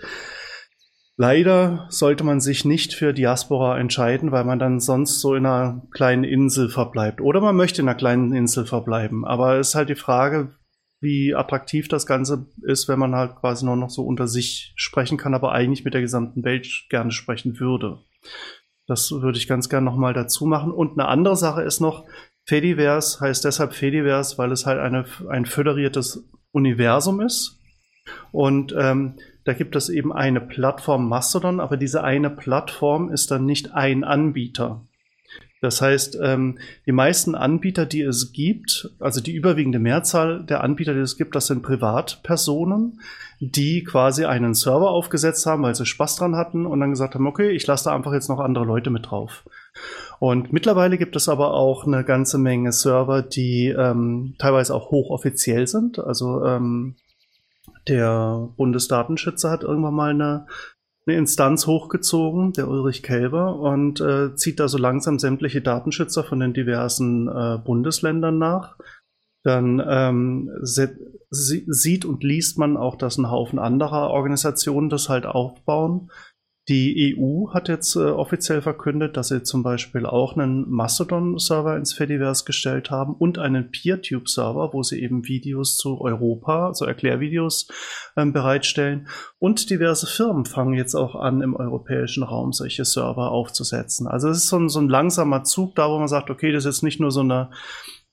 leider 1.16 1.86
sollte 1.88 2.24
man 2.24 2.40
sich 2.40 2.64
nicht 2.64 2.92
für 2.92 3.12
Diaspora 3.12 3.78
entscheiden, 3.78 4.30
weil 4.32 4.44
man 4.44 4.58
dann 4.58 4.80
sonst 4.80 5.20
so 5.20 5.34
in 5.34 5.46
einer 5.46 5.82
kleinen 5.92 6.24
Insel 6.24 6.68
verbleibt. 6.68 7.20
Oder 7.20 7.40
man 7.40 7.56
möchte 7.56 7.80
in 7.80 7.88
einer 7.88 7.96
kleinen 7.96 8.34
Insel 8.34 8.66
verbleiben. 8.66 9.24
Aber 9.24 9.56
es 9.58 9.68
ist 9.68 9.74
halt 9.74 9.88
die 9.88 9.94
Frage, 9.94 10.54
wie 11.00 11.34
attraktiv 11.34 11.88
das 11.88 12.06
Ganze 12.06 12.46
ist, 12.62 12.88
wenn 12.88 12.98
man 12.98 13.14
halt 13.14 13.36
quasi 13.36 13.64
nur 13.64 13.76
noch 13.76 13.90
so 13.90 14.04
unter 14.04 14.26
sich 14.26 14.72
sprechen 14.76 15.18
kann, 15.18 15.34
aber 15.34 15.52
eigentlich 15.52 15.84
mit 15.84 15.94
der 15.94 16.00
gesamten 16.00 16.44
Welt 16.44 16.86
gerne 16.88 17.10
sprechen 17.10 17.60
würde. 17.60 17.98
Das 18.86 19.10
würde 19.10 19.38
ich 19.38 19.48
ganz 19.48 19.68
gerne 19.68 19.84
nochmal 19.84 20.14
dazu 20.14 20.46
machen. 20.46 20.72
Und 20.72 20.98
eine 20.98 21.08
andere 21.08 21.36
Sache 21.36 21.62
ist 21.62 21.80
noch, 21.80 22.04
Fediverse 22.44 23.20
heißt 23.20 23.44
deshalb 23.44 23.74
Fediverse, 23.74 24.38
weil 24.38 24.52
es 24.52 24.66
halt 24.66 24.78
eine, 24.78 25.04
ein 25.28 25.46
föderiertes 25.46 26.28
Universum 26.52 27.20
ist. 27.20 27.60
Und 28.30 28.74
ähm, 28.78 29.16
da 29.44 29.52
gibt 29.52 29.74
es 29.74 29.88
eben 29.88 30.12
eine 30.12 30.40
Plattform 30.40 31.08
Mastodon, 31.08 31.58
aber 31.60 31.76
diese 31.76 32.04
eine 32.04 32.30
Plattform 32.30 33.10
ist 33.10 33.32
dann 33.32 33.44
nicht 33.44 33.74
ein 33.74 34.04
Anbieter. 34.04 34.85
Das 35.66 35.82
heißt, 35.82 36.16
ähm, 36.22 36.58
die 36.86 36.92
meisten 36.92 37.34
Anbieter, 37.34 37.86
die 37.86 38.02
es 38.02 38.32
gibt, 38.32 38.94
also 39.00 39.20
die 39.20 39.34
überwiegende 39.34 39.80
Mehrzahl 39.80 40.44
der 40.44 40.62
Anbieter, 40.62 40.94
die 40.94 41.00
es 41.00 41.16
gibt, 41.16 41.34
das 41.34 41.48
sind 41.48 41.64
Privatpersonen, 41.64 43.00
die 43.40 43.82
quasi 43.82 44.26
einen 44.26 44.54
Server 44.54 44.90
aufgesetzt 44.90 45.44
haben, 45.44 45.64
weil 45.64 45.74
sie 45.74 45.84
Spaß 45.84 46.14
dran 46.14 46.36
hatten 46.36 46.66
und 46.66 46.78
dann 46.78 46.90
gesagt 46.90 47.16
haben, 47.16 47.26
okay, 47.26 47.50
ich 47.50 47.66
lasse 47.66 47.86
da 47.86 47.96
einfach 47.96 48.12
jetzt 48.12 48.28
noch 48.28 48.38
andere 48.38 48.64
Leute 48.64 48.90
mit 48.90 49.10
drauf. 49.10 49.44
Und 50.20 50.52
mittlerweile 50.52 50.98
gibt 50.98 51.16
es 51.16 51.28
aber 51.28 51.54
auch 51.54 51.84
eine 51.84 52.04
ganze 52.04 52.38
Menge 52.38 52.70
Server, 52.70 53.22
die 53.22 53.66
ähm, 53.66 54.36
teilweise 54.38 54.72
auch 54.72 54.92
hochoffiziell 54.92 55.66
sind. 55.66 55.98
Also 55.98 56.44
ähm, 56.44 56.94
der 57.88 58.50
Bundesdatenschützer 58.56 59.50
hat 59.50 59.64
irgendwann 59.64 59.94
mal 59.94 60.10
eine 60.10 60.46
eine 61.06 61.16
Instanz 61.16 61.66
hochgezogen, 61.66 62.52
der 62.52 62.68
Ulrich 62.68 63.02
Kelber, 63.02 63.58
und 63.58 64.00
äh, 64.00 64.34
zieht 64.34 64.58
da 64.58 64.68
so 64.68 64.78
langsam 64.78 65.18
sämtliche 65.18 65.62
Datenschützer 65.62 66.24
von 66.24 66.40
den 66.40 66.52
diversen 66.52 67.28
äh, 67.28 67.58
Bundesländern 67.64 68.38
nach. 68.38 68.76
Dann 69.44 69.80
ähm, 69.86 70.50
sieht 71.30 72.04
und 72.04 72.24
liest 72.24 72.58
man 72.58 72.76
auch, 72.76 72.96
dass 72.96 73.16
ein 73.16 73.30
Haufen 73.30 73.60
anderer 73.60 74.10
Organisationen 74.10 74.88
das 74.88 75.08
halt 75.08 75.24
aufbauen. 75.24 76.10
Die 76.68 77.16
EU 77.16 77.52
hat 77.52 77.68
jetzt 77.68 77.94
äh, 77.94 78.00
offiziell 78.00 78.60
verkündet, 78.60 79.16
dass 79.16 79.28
sie 79.28 79.44
zum 79.44 79.62
Beispiel 79.62 80.04
auch 80.04 80.36
einen 80.36 80.68
Mastodon-Server 80.68 81.76
ins 81.76 81.92
Fediverse 81.92 82.44
gestellt 82.44 82.90
haben 82.90 83.14
und 83.14 83.38
einen 83.38 83.70
PeerTube-Server, 83.70 84.72
wo 84.72 84.82
sie 84.82 85.00
eben 85.00 85.28
Videos 85.28 85.76
zu 85.76 86.00
Europa, 86.00 86.74
so 86.74 86.84
Erklärvideos 86.84 87.68
ähm, 88.16 88.32
bereitstellen. 88.32 89.06
Und 89.38 89.70
diverse 89.70 90.08
Firmen 90.08 90.44
fangen 90.44 90.74
jetzt 90.74 90.96
auch 90.96 91.14
an, 91.14 91.40
im 91.40 91.54
europäischen 91.54 92.24
Raum 92.24 92.52
solche 92.52 92.84
Server 92.84 93.30
aufzusetzen. 93.30 94.08
Also 94.08 94.28
es 94.28 94.38
ist 94.38 94.48
so 94.48 94.58
ein, 94.58 94.68
so 94.68 94.80
ein 94.80 94.88
langsamer 94.88 95.44
Zug 95.44 95.76
da, 95.76 95.88
wo 95.88 95.98
man 95.98 96.08
sagt, 96.08 96.30
okay, 96.30 96.50
das 96.50 96.64
ist 96.64 96.78
jetzt 96.78 96.82
nicht 96.82 96.98
nur 96.98 97.12
so 97.12 97.20
eine 97.20 97.50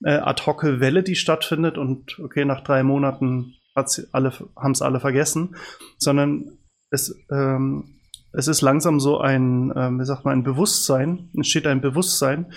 äh, 0.03 0.11
ad 0.11 0.43
hoc 0.45 0.63
Welle, 0.63 1.01
die 1.01 1.15
stattfindet 1.15 1.79
und 1.79 2.19
okay, 2.19 2.45
nach 2.45 2.61
drei 2.61 2.83
Monaten 2.83 3.55
haben 3.75 4.71
es 4.71 4.81
alle 4.83 4.99
vergessen, 4.99 5.55
sondern 5.97 6.59
es 6.91 7.15
ähm, 7.31 7.92
es 8.33 8.47
ist 8.47 8.61
langsam 8.61 8.99
so 8.99 9.19
ein, 9.19 9.71
ähm, 9.75 9.99
wie 9.99 10.05
sagt 10.05 10.25
man, 10.25 10.39
ein 10.39 10.43
Bewusstsein, 10.43 11.29
entsteht 11.35 11.67
ein 11.67 11.81
Bewusstsein, 11.81 12.47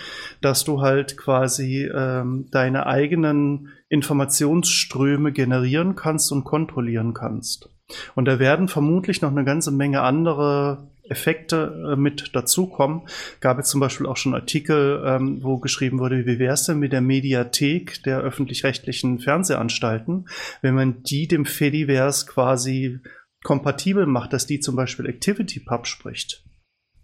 dass 0.41 0.63
du 0.63 0.81
halt 0.81 1.17
quasi 1.17 1.85
ähm, 1.85 2.47
deine 2.51 2.87
eigenen 2.87 3.69
Informationsströme 3.89 5.31
generieren 5.31 5.95
kannst 5.95 6.31
und 6.31 6.43
kontrollieren 6.43 7.13
kannst. 7.13 7.69
Und 8.15 8.25
da 8.25 8.39
werden 8.39 8.67
vermutlich 8.67 9.21
noch 9.21 9.31
eine 9.31 9.45
ganze 9.45 9.71
Menge 9.71 10.01
andere 10.01 10.89
Effekte 11.09 11.91
äh, 11.93 11.95
mit 11.95 12.35
dazukommen. 12.35 13.03
Gab 13.39 13.59
es 13.59 13.69
zum 13.69 13.79
Beispiel 13.79 14.07
auch 14.07 14.17
schon 14.17 14.33
Artikel, 14.33 15.01
ähm, 15.05 15.39
wo 15.41 15.57
geschrieben 15.57 15.99
wurde, 15.99 16.25
wie 16.25 16.39
wäre 16.39 16.53
es 16.53 16.65
denn 16.65 16.79
mit 16.79 16.91
der 16.91 17.01
Mediathek 17.01 18.03
der 18.03 18.19
öffentlich-rechtlichen 18.19 19.19
Fernsehanstalten, 19.19 20.27
wenn 20.61 20.75
man 20.75 21.03
die 21.03 21.27
dem 21.27 21.45
Fediverse 21.45 22.25
quasi 22.25 22.99
kompatibel 23.43 24.05
macht, 24.05 24.33
dass 24.33 24.45
die 24.45 24.59
zum 24.59 24.75
Beispiel 24.75 25.07
ActivityPub 25.07 25.87
spricht. 25.87 26.43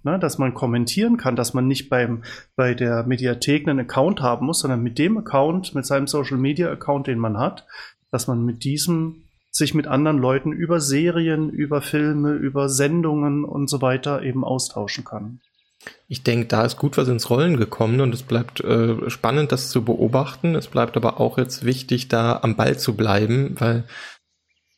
Na, 0.05 0.17
dass 0.17 0.37
man 0.37 0.53
kommentieren 0.53 1.15
kann, 1.15 1.37
dass 1.37 1.53
man 1.53 1.65
nicht 1.65 1.89
beim, 1.89 2.23
bei 2.57 2.73
der 2.73 3.03
Mediathek 3.03 3.67
einen 3.67 3.79
Account 3.79 4.21
haben 4.21 4.45
muss, 4.45 4.59
sondern 4.59 4.83
mit 4.83 4.99
dem 4.99 5.17
Account, 5.17 5.73
mit 5.75 5.85
seinem 5.85 6.07
Social 6.07 6.37
Media 6.37 6.69
Account, 6.69 7.07
den 7.07 7.19
man 7.19 7.37
hat, 7.37 7.65
dass 8.11 8.27
man 8.27 8.43
mit 8.43 8.65
diesem 8.65 9.23
sich 9.55 9.75
mit 9.75 9.87
anderen 9.87 10.17
Leuten 10.17 10.51
über 10.51 10.81
Serien, 10.81 11.49
über 11.49 11.81
Filme, 11.81 12.33
über 12.33 12.69
Sendungen 12.69 13.45
und 13.45 13.69
so 13.69 13.81
weiter 13.81 14.23
eben 14.23 14.43
austauschen 14.43 15.05
kann. 15.05 15.39
Ich 16.07 16.23
denke, 16.23 16.47
da 16.47 16.65
ist 16.65 16.77
gut 16.77 16.97
was 16.97 17.07
ins 17.07 17.29
Rollen 17.29 17.57
gekommen 17.57 18.01
und 18.01 18.13
es 18.13 18.23
bleibt 18.23 18.61
äh, 18.61 19.09
spannend, 19.09 19.51
das 19.51 19.69
zu 19.69 19.83
beobachten. 19.83 20.55
Es 20.55 20.67
bleibt 20.67 20.97
aber 20.97 21.19
auch 21.19 21.37
jetzt 21.37 21.65
wichtig, 21.65 22.07
da 22.07 22.39
am 22.41 22.55
Ball 22.55 22.77
zu 22.77 22.95
bleiben, 22.95 23.55
weil 23.59 23.83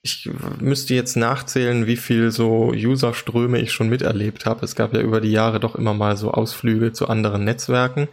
ich 0.06 0.30
müsste 0.60 0.94
jetzt 0.94 1.18
nachzählen, 1.18 1.88
wie 1.88 1.98
viel 1.98 2.30
so 2.30 2.72
Userströme 2.72 3.60
ich 3.60 3.72
schon 3.72 3.90
miterlebt 3.90 4.46
habe. 4.46 4.64
Es 4.64 4.76
gab 4.76 4.94
ja 4.94 5.02
über 5.02 5.20
die 5.20 5.32
Jahre 5.32 5.60
doch 5.60 5.76
immer 5.76 5.96
mal 5.96 6.16
so 6.16 6.30
Ausflüge 6.30 6.94
zu 6.94 7.08
anderen 7.08 7.44
Netzwerken. 7.44 8.08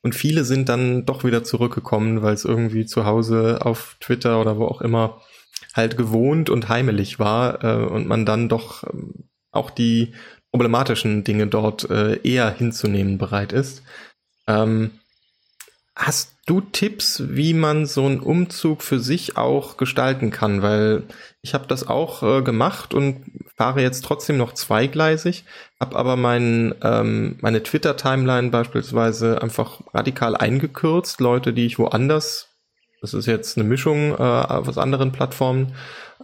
Und 0.00 0.14
viele 0.14 0.44
sind 0.44 0.70
dann 0.70 1.04
doch 1.04 1.22
wieder 1.22 1.44
zurückgekommen, 1.44 2.22
weil 2.22 2.32
es 2.32 2.46
irgendwie 2.46 2.86
zu 2.86 3.04
Hause 3.04 3.58
auf 3.60 3.96
Twitter 4.00 4.40
oder 4.40 4.56
wo 4.58 4.64
auch 4.64 4.80
immer 4.80 5.20
halt 5.74 5.98
gewohnt 5.98 6.48
und 6.48 6.70
heimelig 6.70 7.18
war 7.18 7.62
äh, 7.62 7.84
und 7.84 8.06
man 8.06 8.24
dann 8.24 8.48
doch 8.48 8.84
ähm, 8.84 9.28
auch 9.50 9.70
die 9.70 10.14
problematischen 10.50 11.24
Dinge 11.24 11.46
dort 11.46 11.90
äh, 11.90 12.20
eher 12.22 12.50
hinzunehmen 12.50 13.18
bereit 13.18 13.52
ist. 13.52 13.82
Ähm, 14.46 14.92
Hast 15.96 16.33
du 16.46 16.60
Tipps, 16.60 17.22
wie 17.28 17.54
man 17.54 17.86
so 17.86 18.04
einen 18.06 18.20
Umzug 18.20 18.82
für 18.82 18.98
sich 18.98 19.36
auch 19.36 19.76
gestalten 19.76 20.30
kann? 20.30 20.62
Weil 20.62 21.04
ich 21.42 21.54
habe 21.54 21.66
das 21.66 21.86
auch 21.86 22.22
äh, 22.22 22.42
gemacht 22.42 22.94
und 22.94 23.22
fahre 23.56 23.82
jetzt 23.82 24.04
trotzdem 24.04 24.36
noch 24.36 24.52
zweigleisig, 24.52 25.44
habe 25.80 25.96
aber 25.96 26.16
mein, 26.16 26.74
ähm, 26.82 27.36
meine 27.40 27.62
Twitter-Timeline 27.62 28.50
beispielsweise 28.50 29.42
einfach 29.42 29.80
radikal 29.92 30.36
eingekürzt. 30.36 31.20
Leute, 31.20 31.52
die 31.52 31.66
ich 31.66 31.78
woanders, 31.78 32.48
das 33.00 33.14
ist 33.14 33.26
jetzt 33.26 33.56
eine 33.56 33.68
Mischung 33.68 34.12
äh, 34.12 34.22
aus 34.22 34.78
anderen 34.78 35.12
Plattformen, 35.12 35.74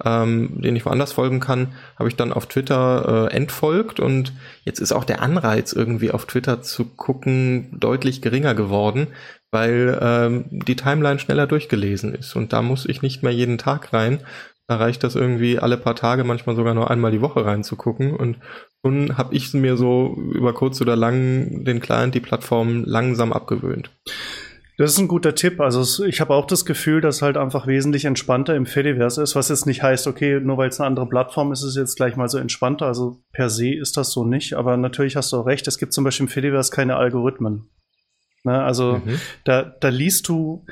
ähm, 0.04 0.60
denen 0.60 0.76
ich 0.76 0.86
woanders 0.86 1.12
folgen 1.12 1.40
kann, 1.40 1.74
habe 1.98 2.08
ich 2.08 2.16
dann 2.16 2.32
auf 2.32 2.46
Twitter 2.46 3.28
äh, 3.30 3.34
entfolgt 3.34 4.00
und 4.00 4.32
jetzt 4.64 4.80
ist 4.80 4.92
auch 4.92 5.04
der 5.04 5.20
Anreiz 5.20 5.72
irgendwie 5.72 6.10
auf 6.10 6.26
Twitter 6.26 6.62
zu 6.62 6.84
gucken 6.86 7.78
deutlich 7.78 8.22
geringer 8.22 8.54
geworden, 8.54 9.08
weil 9.50 9.98
ähm, 10.00 10.44
die 10.50 10.76
Timeline 10.76 11.18
schneller 11.18 11.46
durchgelesen 11.46 12.14
ist. 12.14 12.36
Und 12.36 12.52
da 12.52 12.62
muss 12.62 12.86
ich 12.86 13.02
nicht 13.02 13.22
mehr 13.22 13.32
jeden 13.32 13.58
Tag 13.58 13.92
rein. 13.92 14.20
Da 14.68 14.76
reicht 14.76 15.02
das 15.02 15.16
irgendwie 15.16 15.58
alle 15.58 15.76
paar 15.76 15.96
Tage, 15.96 16.22
manchmal 16.22 16.54
sogar 16.54 16.74
nur 16.74 16.90
einmal 16.90 17.10
die 17.10 17.20
Woche 17.20 17.44
reinzugucken. 17.44 18.14
Und 18.14 18.38
schon 18.84 19.18
habe 19.18 19.34
ich 19.34 19.52
mir 19.52 19.76
so 19.76 20.16
über 20.32 20.54
kurz 20.54 20.80
oder 20.80 20.94
lang 20.94 21.64
den 21.64 21.80
Client, 21.80 22.14
die 22.14 22.20
Plattform 22.20 22.84
langsam 22.84 23.32
abgewöhnt. 23.32 23.90
Das 24.80 24.92
ist 24.92 24.98
ein 24.98 25.08
guter 25.08 25.34
Tipp. 25.34 25.60
Also 25.60 26.06
ich 26.06 26.22
habe 26.22 26.32
auch 26.32 26.46
das 26.46 26.64
Gefühl, 26.64 27.02
dass 27.02 27.20
halt 27.20 27.36
einfach 27.36 27.66
wesentlich 27.66 28.06
entspannter 28.06 28.54
im 28.54 28.64
Fediverse 28.64 29.22
ist, 29.22 29.36
was 29.36 29.50
jetzt 29.50 29.66
nicht 29.66 29.82
heißt, 29.82 30.06
okay, 30.06 30.40
nur 30.40 30.56
weil 30.56 30.70
es 30.70 30.80
eine 30.80 30.86
andere 30.86 31.06
Plattform 31.06 31.52
ist, 31.52 31.62
ist 31.62 31.70
es 31.70 31.76
jetzt 31.76 31.96
gleich 31.96 32.16
mal 32.16 32.30
so 32.30 32.38
entspannter. 32.38 32.86
Also 32.86 33.18
per 33.32 33.50
se 33.50 33.74
ist 33.74 33.96
das 33.96 34.12
so 34.12 34.24
nicht. 34.24 34.54
Aber 34.54 34.78
natürlich 34.78 35.16
hast 35.16 35.32
du 35.32 35.36
auch 35.38 35.46
recht, 35.46 35.68
es 35.68 35.76
gibt 35.76 35.92
zum 35.92 36.04
Beispiel 36.04 36.24
im 36.26 36.32
Fediverse 36.32 36.70
keine 36.70 36.96
Algorithmen. 36.96 37.68
Ne? 38.44 38.62
Also 38.62 39.00
mhm. 39.04 39.20
da, 39.44 39.62
da 39.62 39.88
liest 39.88 40.28
du 40.28 40.64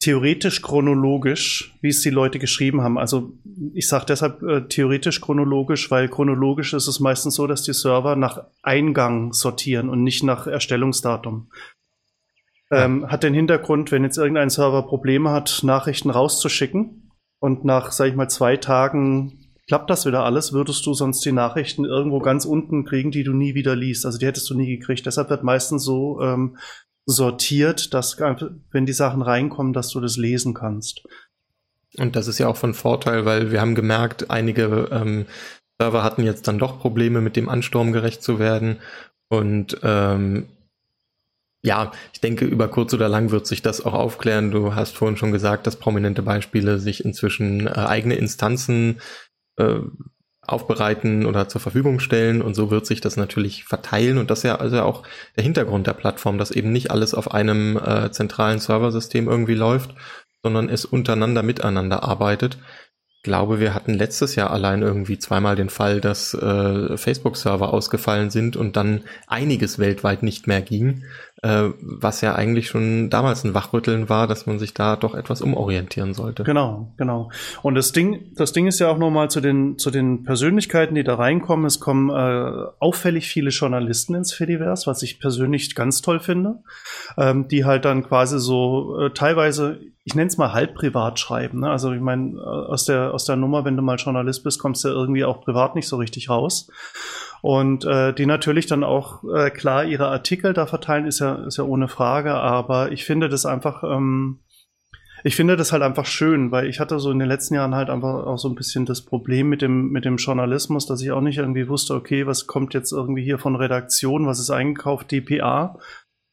theoretisch 0.00 0.62
chronologisch, 0.62 1.76
wie 1.82 1.88
es 1.88 2.00
die 2.00 2.10
Leute 2.10 2.38
geschrieben 2.38 2.80
haben. 2.80 2.98
Also 2.98 3.34
ich 3.74 3.86
sage 3.86 4.06
deshalb 4.08 4.42
äh, 4.42 4.66
theoretisch 4.66 5.20
chronologisch, 5.20 5.90
weil 5.90 6.08
chronologisch 6.08 6.72
ist 6.72 6.88
es 6.88 7.00
meistens 7.00 7.34
so, 7.34 7.46
dass 7.46 7.62
die 7.62 7.74
Server 7.74 8.16
nach 8.16 8.44
Eingang 8.62 9.34
sortieren 9.34 9.90
und 9.90 10.02
nicht 10.02 10.22
nach 10.22 10.46
Erstellungsdatum. 10.46 11.50
Ja. 12.70 12.84
Ähm, 12.84 13.10
hat 13.10 13.24
den 13.24 13.34
Hintergrund, 13.34 13.92
wenn 13.92 14.04
jetzt 14.04 14.16
irgendein 14.16 14.48
Server 14.48 14.86
Probleme 14.86 15.30
hat, 15.30 15.60
Nachrichten 15.64 16.08
rauszuschicken 16.08 17.10
und 17.38 17.64
nach, 17.64 17.92
sag 17.92 18.08
ich 18.08 18.14
mal, 18.14 18.28
zwei 18.28 18.56
Tagen 18.56 19.50
klappt 19.66 19.90
das 19.90 20.06
wieder 20.06 20.24
alles, 20.24 20.52
würdest 20.52 20.86
du 20.86 20.94
sonst 20.94 21.24
die 21.24 21.32
Nachrichten 21.32 21.84
irgendwo 21.84 22.20
ganz 22.20 22.44
unten 22.44 22.84
kriegen, 22.84 23.10
die 23.10 23.22
du 23.22 23.32
nie 23.32 23.54
wieder 23.54 23.76
liest. 23.76 24.06
Also 24.06 24.18
die 24.18 24.26
hättest 24.26 24.48
du 24.50 24.54
nie 24.54 24.66
gekriegt. 24.66 25.04
Deshalb 25.04 25.30
wird 25.30 25.44
meistens 25.44 25.84
so 25.84 26.20
ähm, 26.22 26.56
sortiert, 27.06 27.94
dass 27.94 28.18
wenn 28.18 28.86
die 28.86 28.92
Sachen 28.92 29.22
reinkommen, 29.22 29.72
dass 29.72 29.88
du 29.88 30.00
das 30.00 30.16
lesen 30.16 30.54
kannst. 30.54 31.02
Und 31.98 32.14
das 32.14 32.28
ist 32.28 32.38
ja 32.38 32.46
auch 32.46 32.56
von 32.56 32.74
Vorteil, 32.74 33.24
weil 33.24 33.50
wir 33.50 33.60
haben 33.60 33.74
gemerkt, 33.74 34.30
einige 34.30 34.88
ähm, 34.92 35.26
Server 35.80 36.04
hatten 36.04 36.22
jetzt 36.22 36.46
dann 36.46 36.58
doch 36.58 36.78
Probleme, 36.78 37.20
mit 37.20 37.36
dem 37.36 37.48
Ansturm 37.48 37.92
gerecht 37.92 38.22
zu 38.22 38.38
werden. 38.38 38.78
Und 39.28 39.78
ähm, 39.82 40.46
ja, 41.62 41.92
ich 42.12 42.20
denke, 42.20 42.44
über 42.44 42.68
kurz 42.68 42.94
oder 42.94 43.08
lang 43.08 43.30
wird 43.30 43.46
sich 43.46 43.60
das 43.60 43.84
auch 43.84 43.92
aufklären. 43.92 44.50
Du 44.50 44.74
hast 44.74 44.96
vorhin 44.96 45.16
schon 45.16 45.32
gesagt, 45.32 45.66
dass 45.66 45.76
prominente 45.76 46.22
Beispiele 46.22 46.78
sich 46.78 47.04
inzwischen 47.04 47.66
äh, 47.66 47.70
eigene 47.70 48.14
Instanzen 48.14 49.00
äh, 49.56 49.80
aufbereiten 50.52 51.26
oder 51.26 51.48
zur 51.48 51.60
Verfügung 51.60 52.00
stellen 52.00 52.42
und 52.42 52.54
so 52.54 52.70
wird 52.70 52.86
sich 52.86 53.00
das 53.00 53.16
natürlich 53.16 53.64
verteilen 53.64 54.18
und 54.18 54.30
das 54.30 54.40
ist 54.40 54.44
ja 54.44 54.56
also 54.56 54.82
auch 54.82 55.02
der 55.36 55.44
Hintergrund 55.44 55.86
der 55.86 55.94
Plattform, 55.94 56.38
dass 56.38 56.50
eben 56.50 56.72
nicht 56.72 56.90
alles 56.90 57.14
auf 57.14 57.32
einem 57.32 57.76
äh, 57.76 58.10
zentralen 58.10 58.58
Serversystem 58.58 59.28
irgendwie 59.28 59.54
läuft, 59.54 59.94
sondern 60.42 60.68
es 60.68 60.84
untereinander 60.84 61.42
miteinander 61.42 62.02
arbeitet. 62.02 62.58
Ich 63.16 63.24
glaube, 63.24 63.60
wir 63.60 63.74
hatten 63.74 63.92
letztes 63.92 64.34
Jahr 64.34 64.50
allein 64.50 64.80
irgendwie 64.80 65.18
zweimal 65.18 65.54
den 65.54 65.68
Fall, 65.68 66.00
dass 66.00 66.32
äh, 66.32 66.96
Facebook-Server 66.96 67.70
ausgefallen 67.70 68.30
sind 68.30 68.56
und 68.56 68.76
dann 68.76 69.04
einiges 69.26 69.78
weltweit 69.78 70.22
nicht 70.22 70.46
mehr 70.46 70.62
ging. 70.62 71.04
Äh, 71.42 71.70
was 71.80 72.20
ja 72.20 72.34
eigentlich 72.34 72.68
schon 72.68 73.10
damals 73.10 73.44
ein 73.44 73.54
Wachrütteln 73.54 74.08
war, 74.08 74.26
dass 74.26 74.46
man 74.46 74.58
sich 74.58 74.74
da 74.74 74.96
doch 74.96 75.14
etwas 75.14 75.40
umorientieren 75.40 76.14
sollte. 76.14 76.44
Genau, 76.44 76.92
genau. 76.96 77.30
Und 77.62 77.74
das 77.74 77.92
Ding, 77.92 78.32
das 78.34 78.52
Ding 78.52 78.66
ist 78.66 78.78
ja 78.78 78.88
auch 78.88 78.98
nochmal 78.98 79.30
zu 79.30 79.40
den, 79.40 79.78
zu 79.78 79.90
den 79.90 80.24
Persönlichkeiten, 80.24 80.94
die 80.94 81.04
da 81.04 81.14
reinkommen. 81.14 81.66
Es 81.66 81.80
kommen 81.80 82.10
äh, 82.10 82.66
auffällig 82.78 83.28
viele 83.28 83.50
Journalisten 83.50 84.14
ins 84.14 84.32
Fediverse, 84.32 84.86
was 84.86 85.02
ich 85.02 85.20
persönlich 85.20 85.74
ganz 85.74 86.02
toll 86.02 86.20
finde, 86.20 86.58
ähm, 87.16 87.48
die 87.48 87.64
halt 87.64 87.84
dann 87.84 88.02
quasi 88.02 88.38
so 88.38 88.98
äh, 89.00 89.10
teilweise 89.10 89.80
ich 90.04 90.14
nenne 90.14 90.28
es 90.28 90.38
mal 90.38 90.52
halb 90.52 90.74
privat 90.74 91.20
schreiben. 91.20 91.60
Ne? 91.60 91.70
Also 91.70 91.92
ich 91.92 92.00
meine, 92.00 92.38
äh, 92.38 92.40
aus 92.40 92.86
der, 92.86 93.12
aus 93.12 93.26
der 93.26 93.36
Nummer, 93.36 93.64
wenn 93.64 93.76
du 93.76 93.82
mal 93.82 93.96
Journalist 93.96 94.42
bist, 94.42 94.58
kommst 94.58 94.82
du 94.82 94.88
irgendwie 94.88 95.24
auch 95.24 95.42
privat 95.42 95.74
nicht 95.74 95.88
so 95.88 95.96
richtig 95.96 96.30
raus. 96.30 96.68
Und 97.42 97.84
äh, 97.84 98.12
die 98.12 98.26
natürlich 98.26 98.66
dann 98.66 98.84
auch 98.84 99.24
äh, 99.24 99.50
klar 99.50 99.84
ihre 99.84 100.08
Artikel 100.08 100.52
da 100.52 100.66
verteilen, 100.66 101.06
ist 101.06 101.20
ja, 101.20 101.46
ist 101.46 101.56
ja 101.56 101.64
ohne 101.64 101.88
Frage. 101.88 102.34
Aber 102.34 102.92
ich 102.92 103.04
finde 103.04 103.28
das 103.28 103.46
einfach, 103.46 103.82
ähm, 103.82 104.40
ich 105.24 105.36
finde 105.36 105.56
das 105.56 105.72
halt 105.72 105.82
einfach 105.82 106.06
schön, 106.06 106.50
weil 106.50 106.66
ich 106.66 106.80
hatte 106.80 106.98
so 106.98 107.10
in 107.10 107.18
den 107.18 107.28
letzten 107.28 107.54
Jahren 107.54 107.74
halt 107.74 107.90
einfach 107.90 108.26
auch 108.26 108.38
so 108.38 108.48
ein 108.48 108.54
bisschen 108.54 108.86
das 108.86 109.02
Problem 109.02 109.48
mit 109.48 109.62
dem, 109.62 109.90
mit 109.90 110.04
dem 110.04 110.16
Journalismus, 110.16 110.86
dass 110.86 111.02
ich 111.02 111.12
auch 111.12 111.20
nicht 111.20 111.38
irgendwie 111.38 111.68
wusste, 111.68 111.94
okay, 111.94 112.26
was 112.26 112.46
kommt 112.46 112.74
jetzt 112.74 112.92
irgendwie 112.92 113.22
hier 113.22 113.38
von 113.38 113.56
Redaktion, 113.56 114.26
was 114.26 114.40
ist 114.40 114.50
eingekauft, 114.50 115.10
DPA. 115.10 115.78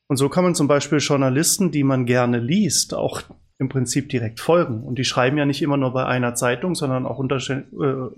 Und 0.10 0.18
so 0.18 0.30
kann 0.30 0.44
man 0.44 0.56
zum 0.56 0.68
Beispiel 0.68 1.00
Journalisten, 1.00 1.72
die 1.72 1.84
man 1.84 2.06
gerne 2.06 2.40
liest, 2.40 2.94
auch 2.94 3.22
im 3.60 3.70
Prinzip 3.70 4.10
direkt 4.10 4.40
folgen. 4.40 4.84
Und 4.84 5.00
die 5.00 5.04
schreiben 5.04 5.38
ja 5.38 5.46
nicht 5.46 5.64
immer 5.64 5.78
nur 5.78 5.92
bei 5.92 6.06
einer 6.06 6.36
Zeitung, 6.36 6.76
sondern 6.76 7.08
auch 7.08 7.18
unter, 7.18 7.38
äh, 7.38 7.54
äh, 7.54 8.12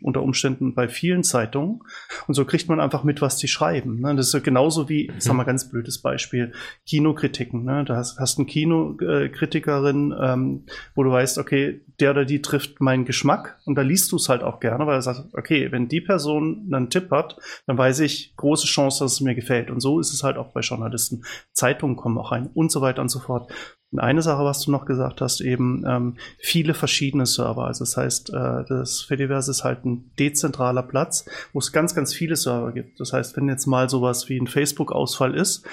unter 0.00 0.22
Umständen 0.22 0.74
bei 0.74 0.88
vielen 0.88 1.24
Zeitungen. 1.24 1.80
Und 2.28 2.34
so 2.34 2.44
kriegt 2.44 2.68
man 2.68 2.78
einfach 2.78 3.02
mit, 3.02 3.20
was 3.20 3.36
die 3.36 3.48
schreiben. 3.48 4.00
Ne? 4.00 4.14
Das 4.14 4.32
ist 4.32 4.44
genauso 4.44 4.88
wie, 4.88 5.10
ich 5.16 5.24
sag 5.24 5.34
mal 5.34 5.42
ganz 5.42 5.68
blödes 5.68 5.98
Beispiel, 5.98 6.52
Kinokritiken. 6.86 7.64
Ne? 7.64 7.84
Da 7.84 7.96
hast, 7.96 8.20
hast 8.20 8.38
eine 8.38 8.46
Kinokritikerin, 8.46 10.14
ähm, 10.20 10.64
wo 10.94 11.02
du 11.02 11.10
weißt, 11.10 11.38
okay, 11.38 11.80
der 11.98 12.12
oder 12.12 12.24
die 12.24 12.40
trifft 12.40 12.80
meinen 12.80 13.06
Geschmack 13.06 13.58
und 13.64 13.74
da 13.74 13.82
liest 13.82 14.12
du 14.12 14.16
es 14.16 14.28
halt 14.28 14.42
auch 14.42 14.60
gerne, 14.60 14.86
weil 14.86 14.96
er 14.96 15.02
sagt, 15.02 15.34
okay, 15.34 15.72
wenn 15.72 15.88
die 15.88 16.00
Person 16.00 16.70
einen 16.72 16.90
Tipp 16.90 17.10
hat, 17.10 17.38
dann 17.66 17.78
weiß 17.78 18.00
ich, 18.00 18.34
große 18.36 18.66
Chance, 18.66 19.02
dass 19.02 19.14
es 19.14 19.20
mir 19.20 19.34
gefällt. 19.34 19.70
Und 19.70 19.80
so 19.80 19.98
ist 19.98 20.12
es 20.12 20.22
halt 20.22 20.36
auch 20.36 20.52
bei 20.52 20.60
Journalisten. 20.60 21.24
Zeitungen 21.52 21.96
kommen 21.96 22.18
auch 22.18 22.32
rein 22.32 22.50
und 22.54 22.70
so 22.70 22.80
weiter 22.82 23.02
und 23.02 23.08
so 23.08 23.18
fort. 23.18 23.50
Eine 23.96 24.20
Sache, 24.20 24.44
was 24.44 24.62
du 24.62 24.72
noch 24.72 24.84
gesagt 24.84 25.20
hast, 25.20 25.40
eben 25.40 25.84
ähm, 25.86 26.16
viele 26.38 26.74
verschiedene 26.74 27.24
Server. 27.24 27.66
Also 27.66 27.84
das 27.84 27.96
heißt, 27.96 28.30
äh, 28.30 28.64
das 28.68 29.02
Fediverse 29.02 29.50
ist 29.50 29.64
halt 29.64 29.84
ein 29.84 30.12
dezentraler 30.18 30.82
Platz, 30.82 31.24
wo 31.52 31.60
es 31.60 31.72
ganz, 31.72 31.94
ganz 31.94 32.12
viele 32.12 32.36
Server 32.36 32.72
gibt. 32.72 32.98
Das 32.98 33.12
heißt, 33.12 33.36
wenn 33.36 33.48
jetzt 33.48 33.66
mal 33.66 33.88
sowas 33.88 34.28
wie 34.28 34.38
ein 34.38 34.48
Facebook-Ausfall 34.48 35.34
ist, 35.34 35.64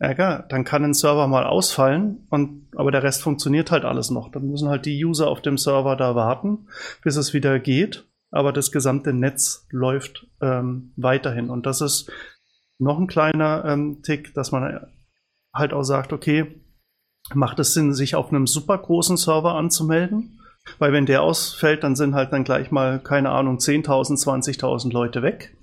ja, 0.00 0.42
dann 0.42 0.64
kann 0.64 0.84
ein 0.84 0.94
Server 0.94 1.26
mal 1.26 1.44
ausfallen 1.44 2.26
und 2.30 2.68
aber 2.76 2.92
der 2.92 3.02
Rest 3.02 3.20
funktioniert 3.20 3.72
halt 3.72 3.84
alles 3.84 4.10
noch. 4.10 4.30
Dann 4.30 4.48
müssen 4.48 4.68
halt 4.68 4.86
die 4.86 5.04
User 5.04 5.28
auf 5.28 5.42
dem 5.42 5.58
Server 5.58 5.96
da 5.96 6.14
warten, 6.14 6.68
bis 7.02 7.16
es 7.16 7.34
wieder 7.34 7.58
geht. 7.58 8.06
Aber 8.30 8.52
das 8.52 8.70
gesamte 8.70 9.12
Netz 9.12 9.66
läuft 9.70 10.26
ähm, 10.40 10.92
weiterhin. 10.96 11.50
Und 11.50 11.66
das 11.66 11.80
ist 11.80 12.12
noch 12.78 12.98
ein 12.98 13.06
kleiner 13.06 13.64
ähm, 13.64 14.02
Tick, 14.02 14.34
dass 14.34 14.52
man 14.52 14.86
halt 15.52 15.72
auch 15.72 15.82
sagt, 15.82 16.12
okay, 16.12 16.60
macht 17.34 17.58
es 17.58 17.74
Sinn, 17.74 17.94
sich 17.94 18.14
auf 18.14 18.30
einem 18.30 18.46
super 18.46 18.78
großen 18.78 19.16
Server 19.16 19.54
anzumelden? 19.54 20.40
Weil 20.78 20.92
wenn 20.92 21.06
der 21.06 21.22
ausfällt, 21.22 21.82
dann 21.82 21.96
sind 21.96 22.14
halt 22.14 22.32
dann 22.32 22.44
gleich 22.44 22.70
mal, 22.70 22.98
keine 22.98 23.30
Ahnung, 23.30 23.56
10.000, 23.56 24.22
20.000 24.22 24.92
Leute 24.92 25.22
weg. 25.22 25.56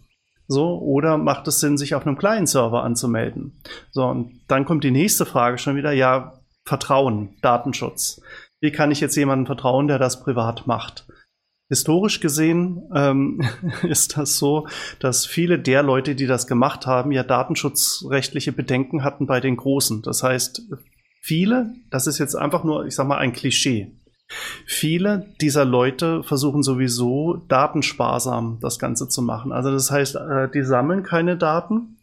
So, 0.47 0.79
oder 0.79 1.17
macht 1.17 1.47
es 1.47 1.59
Sinn, 1.59 1.77
sich 1.77 1.95
auf 1.95 2.05
einem 2.05 2.17
kleinen 2.17 2.47
Server 2.47 2.83
anzumelden? 2.83 3.61
So, 3.91 4.05
und 4.05 4.41
dann 4.47 4.65
kommt 4.65 4.83
die 4.83 4.91
nächste 4.91 5.25
Frage 5.25 5.57
schon 5.57 5.75
wieder, 5.75 5.91
ja, 5.91 6.39
Vertrauen, 6.67 7.35
Datenschutz. 7.41 8.21
Wie 8.59 8.71
kann 8.71 8.91
ich 8.91 8.99
jetzt 8.99 9.15
jemandem 9.15 9.45
vertrauen, 9.45 9.87
der 9.87 9.99
das 9.99 10.23
privat 10.23 10.65
macht? 10.65 11.07
Historisch 11.67 12.19
gesehen 12.19 12.83
ähm, 12.93 13.41
ist 13.83 14.17
das 14.17 14.37
so, 14.37 14.67
dass 14.99 15.25
viele 15.25 15.59
der 15.59 15.83
Leute, 15.83 16.15
die 16.15 16.27
das 16.27 16.47
gemacht 16.47 16.85
haben, 16.85 17.11
ja 17.11 17.23
datenschutzrechtliche 17.23 18.51
Bedenken 18.51 19.03
hatten 19.03 19.25
bei 19.25 19.39
den 19.39 19.57
Großen. 19.57 20.03
Das 20.03 20.21
heißt, 20.21 20.63
viele, 21.25 21.73
das 21.89 22.05
ist 22.05 22.19
jetzt 22.19 22.35
einfach 22.35 22.63
nur, 22.63 22.85
ich 22.85 22.95
sag 22.95 23.07
mal, 23.07 23.17
ein 23.17 23.33
Klischee. 23.33 23.91
Viele 24.65 25.33
dieser 25.41 25.65
Leute 25.65 26.23
versuchen 26.23 26.61
sowieso 26.61 27.43
datensparsam 27.47 28.59
das 28.61 28.77
Ganze 28.77 29.07
zu 29.09 29.21
machen. 29.23 29.51
Also 29.51 29.71
das 29.71 29.89
heißt, 29.89 30.15
äh, 30.15 30.49
die 30.53 30.63
sammeln 30.63 31.03
keine 31.03 31.35
Daten, 31.35 31.97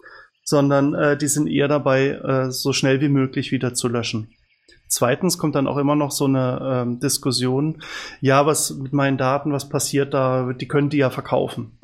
sondern 0.44 0.94
äh, 0.94 1.16
die 1.16 1.28
sind 1.28 1.46
eher 1.46 1.68
dabei, 1.68 2.10
äh, 2.10 2.50
so 2.50 2.72
schnell 2.72 3.00
wie 3.00 3.08
möglich 3.08 3.52
wieder 3.52 3.74
zu 3.74 3.88
löschen. 3.88 4.34
Zweitens 4.88 5.38
kommt 5.38 5.54
dann 5.54 5.68
auch 5.68 5.78
immer 5.78 5.94
noch 5.94 6.10
so 6.10 6.26
eine 6.26 6.60
ähm, 6.62 7.00
Diskussion, 7.00 7.82
ja, 8.20 8.44
was 8.44 8.74
mit 8.74 8.92
meinen 8.92 9.18
Daten, 9.18 9.52
was 9.52 9.68
passiert 9.68 10.12
da, 10.14 10.52
die 10.52 10.68
können 10.68 10.90
die 10.90 10.98
ja 10.98 11.10
verkaufen. 11.10 11.78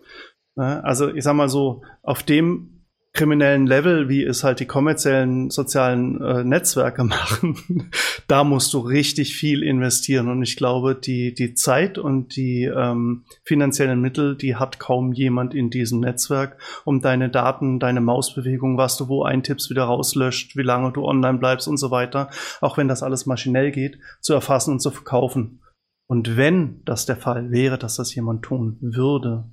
Also 0.57 1.09
ich 1.09 1.23
sag 1.23 1.35
mal 1.35 1.49
so, 1.49 1.83
auf 2.03 2.25
dem 2.25 2.78
kriminellen 3.19 3.67
Level, 3.67 4.09
wie 4.09 4.23
es 4.23 4.45
halt 4.45 4.61
die 4.61 4.67
kommerziellen 4.67 5.51
sozialen 5.51 6.23
äh, 6.23 6.45
Netzwerke 6.45 7.03
machen, 7.05 7.91
da 8.29 8.45
musst 8.45 8.73
du 8.73 8.79
richtig 8.79 9.35
viel 9.35 9.65
investieren. 9.65 10.29
Und 10.29 10.43
ich 10.45 10.57
glaube, 10.57 10.95
die, 10.95 11.35
die 11.35 11.55
Zeit 11.55 11.99
und 11.99 12.37
die 12.37 12.65
ähm, 12.65 13.25
finanziellen 13.43 14.01
Mittel, 14.01 14.37
die 14.37 14.55
hat 14.55 14.79
kaum 14.79 15.13
jemand 15.13 15.53
in 15.53 15.69
diesem 15.69 15.99
Netzwerk, 15.99 16.59
um 16.85 17.01
deine 17.01 17.29
Daten, 17.29 17.81
deine 17.81 18.01
Mausbewegung, 18.01 18.79
was 18.79 18.97
du 18.97 19.09
wo 19.09 19.25
eintippst, 19.25 19.69
wieder 19.69 19.85
rauslöscht, 19.85 20.57
wie 20.57 20.63
lange 20.63 20.93
du 20.93 21.05
online 21.05 21.39
bleibst 21.39 21.67
und 21.67 21.77
so 21.77 21.91
weiter, 21.91 22.31
auch 22.61 22.77
wenn 22.77 22.87
das 22.87 23.03
alles 23.03 23.27
maschinell 23.27 23.73
geht, 23.73 23.99
zu 24.21 24.33
erfassen 24.33 24.75
und 24.75 24.81
zu 24.81 24.93
verkaufen. 24.93 25.61
Und 26.07 26.37
wenn 26.37 26.83
das 26.85 27.05
der 27.05 27.17
Fall 27.17 27.51
wäre, 27.51 27.79
dass 27.79 27.97
das 27.97 28.15
jemand 28.15 28.43
tun 28.43 28.79
würde, 28.81 29.51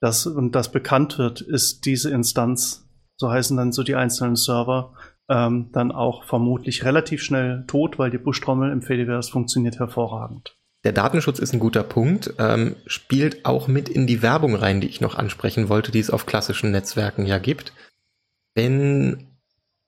das, 0.00 0.26
und 0.26 0.54
das 0.54 0.72
bekannt 0.72 1.18
wird, 1.18 1.40
ist 1.40 1.84
diese 1.84 2.10
Instanz, 2.10 2.88
so 3.16 3.30
heißen 3.30 3.56
dann 3.56 3.72
so 3.72 3.82
die 3.82 3.96
einzelnen 3.96 4.36
Server, 4.36 4.94
ähm, 5.28 5.70
dann 5.72 5.92
auch 5.92 6.24
vermutlich 6.24 6.84
relativ 6.84 7.22
schnell 7.22 7.64
tot, 7.66 7.98
weil 7.98 8.10
die 8.10 8.18
Buschtrommel 8.18 8.72
im 8.72 8.82
Fediverse 8.82 9.30
funktioniert 9.30 9.78
hervorragend. 9.78 10.56
Der 10.82 10.92
Datenschutz 10.92 11.38
ist 11.38 11.52
ein 11.52 11.60
guter 11.60 11.82
Punkt, 11.82 12.34
ähm, 12.38 12.76
spielt 12.86 13.44
auch 13.44 13.68
mit 13.68 13.88
in 13.90 14.06
die 14.06 14.22
Werbung 14.22 14.54
rein, 14.54 14.80
die 14.80 14.88
ich 14.88 15.02
noch 15.02 15.14
ansprechen 15.14 15.68
wollte, 15.68 15.92
die 15.92 15.98
es 15.98 16.10
auf 16.10 16.24
klassischen 16.24 16.70
Netzwerken 16.70 17.26
ja 17.26 17.38
gibt. 17.38 17.74
Wenn 18.54 19.29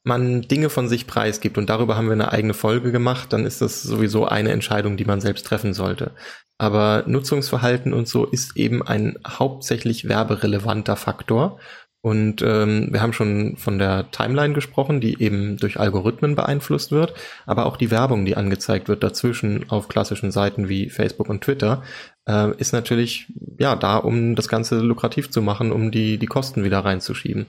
man 0.04 0.42
Dinge 0.42 0.68
von 0.68 0.88
sich 0.88 1.06
preisgibt 1.06 1.58
und 1.58 1.70
darüber 1.70 1.96
haben 1.96 2.06
wir 2.06 2.12
eine 2.12 2.32
eigene 2.32 2.54
Folge 2.54 2.90
gemacht, 2.92 3.32
dann 3.32 3.46
ist 3.46 3.60
das 3.60 3.82
sowieso 3.82 4.26
eine 4.26 4.50
Entscheidung, 4.50 4.96
die 4.96 5.04
man 5.04 5.20
selbst 5.20 5.46
treffen 5.46 5.74
sollte. 5.74 6.12
Aber 6.58 7.04
Nutzungsverhalten 7.06 7.92
und 7.92 8.08
so 8.08 8.24
ist 8.24 8.56
eben 8.56 8.82
ein 8.82 9.18
hauptsächlich 9.26 10.08
werberelevanter 10.08 10.96
Faktor. 10.96 11.58
Und 12.04 12.42
ähm, 12.42 12.88
wir 12.90 13.00
haben 13.00 13.12
schon 13.12 13.56
von 13.56 13.78
der 13.78 14.10
Timeline 14.10 14.54
gesprochen, 14.54 15.00
die 15.00 15.22
eben 15.22 15.56
durch 15.56 15.78
Algorithmen 15.78 16.34
beeinflusst 16.34 16.90
wird, 16.90 17.14
aber 17.46 17.64
auch 17.64 17.76
die 17.76 17.92
Werbung, 17.92 18.24
die 18.24 18.36
angezeigt 18.36 18.88
wird 18.88 19.04
dazwischen 19.04 19.70
auf 19.70 19.86
klassischen 19.86 20.32
Seiten 20.32 20.68
wie 20.68 20.90
Facebook 20.90 21.28
und 21.28 21.44
Twitter, 21.44 21.84
äh, 22.26 22.56
ist 22.56 22.72
natürlich 22.72 23.32
ja 23.56 23.76
da, 23.76 23.98
um 23.98 24.34
das 24.34 24.48
Ganze 24.48 24.80
lukrativ 24.80 25.30
zu 25.30 25.42
machen, 25.42 25.70
um 25.70 25.92
die 25.92 26.18
die 26.18 26.26
Kosten 26.26 26.64
wieder 26.64 26.80
reinzuschieben. 26.80 27.46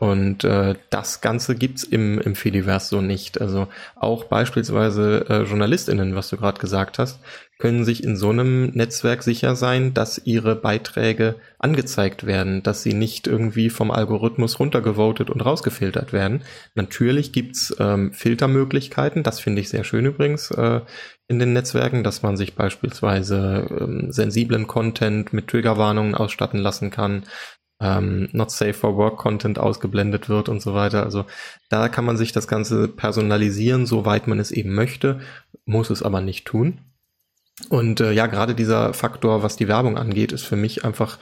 Und 0.00 0.44
äh, 0.44 0.76
das 0.88 1.20
Ganze 1.20 1.54
gibt's 1.54 1.84
im, 1.84 2.18
im 2.20 2.34
Fediverse 2.34 2.88
so 2.88 3.02
nicht. 3.02 3.38
Also 3.38 3.68
auch 3.96 4.24
beispielsweise 4.24 5.26
äh, 5.28 5.42
JournalistInnen, 5.42 6.14
was 6.14 6.30
du 6.30 6.38
gerade 6.38 6.58
gesagt 6.58 6.98
hast, 6.98 7.20
können 7.58 7.84
sich 7.84 8.02
in 8.02 8.16
so 8.16 8.30
einem 8.30 8.70
Netzwerk 8.70 9.22
sicher 9.22 9.56
sein, 9.56 9.92
dass 9.92 10.16
ihre 10.24 10.56
Beiträge 10.56 11.34
angezeigt 11.58 12.24
werden, 12.24 12.62
dass 12.62 12.82
sie 12.82 12.94
nicht 12.94 13.26
irgendwie 13.26 13.68
vom 13.68 13.90
Algorithmus 13.90 14.58
runtergevotet 14.58 15.28
und 15.28 15.42
rausgefiltert 15.42 16.14
werden. 16.14 16.44
Natürlich 16.74 17.32
gibt's 17.32 17.76
ähm, 17.78 18.14
Filtermöglichkeiten, 18.14 19.22
das 19.22 19.38
finde 19.38 19.60
ich 19.60 19.68
sehr 19.68 19.84
schön 19.84 20.06
übrigens 20.06 20.50
äh, 20.50 20.80
in 21.28 21.38
den 21.38 21.52
Netzwerken, 21.52 22.04
dass 22.04 22.22
man 22.22 22.38
sich 22.38 22.54
beispielsweise 22.54 23.68
ähm, 23.78 24.10
sensiblen 24.10 24.66
Content 24.66 25.34
mit 25.34 25.48
Triggerwarnungen 25.48 26.14
ausstatten 26.14 26.58
lassen 26.58 26.90
kann, 26.90 27.24
ähm, 27.80 28.28
Not 28.32 28.50
Safe 28.50 28.74
for 28.74 28.96
Work 28.96 29.16
Content 29.16 29.58
ausgeblendet 29.58 30.28
wird 30.28 30.48
und 30.48 30.60
so 30.60 30.74
weiter. 30.74 31.02
Also 31.02 31.24
da 31.68 31.88
kann 31.88 32.04
man 32.04 32.16
sich 32.16 32.32
das 32.32 32.46
Ganze 32.46 32.88
personalisieren, 32.88 33.86
soweit 33.86 34.26
man 34.26 34.38
es 34.38 34.50
eben 34.50 34.74
möchte, 34.74 35.20
muss 35.64 35.90
es 35.90 36.02
aber 36.02 36.20
nicht 36.20 36.46
tun. 36.46 36.80
Und 37.68 38.00
äh, 38.00 38.12
ja, 38.12 38.26
gerade 38.26 38.54
dieser 38.54 38.94
Faktor, 38.94 39.42
was 39.42 39.56
die 39.56 39.68
Werbung 39.68 39.98
angeht, 39.98 40.32
ist 40.32 40.44
für 40.44 40.56
mich 40.56 40.84
einfach 40.84 41.18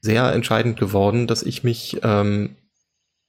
sehr 0.00 0.32
entscheidend 0.32 0.78
geworden, 0.78 1.26
dass 1.26 1.42
ich 1.42 1.64
mich 1.64 1.98
ähm, 2.02 2.56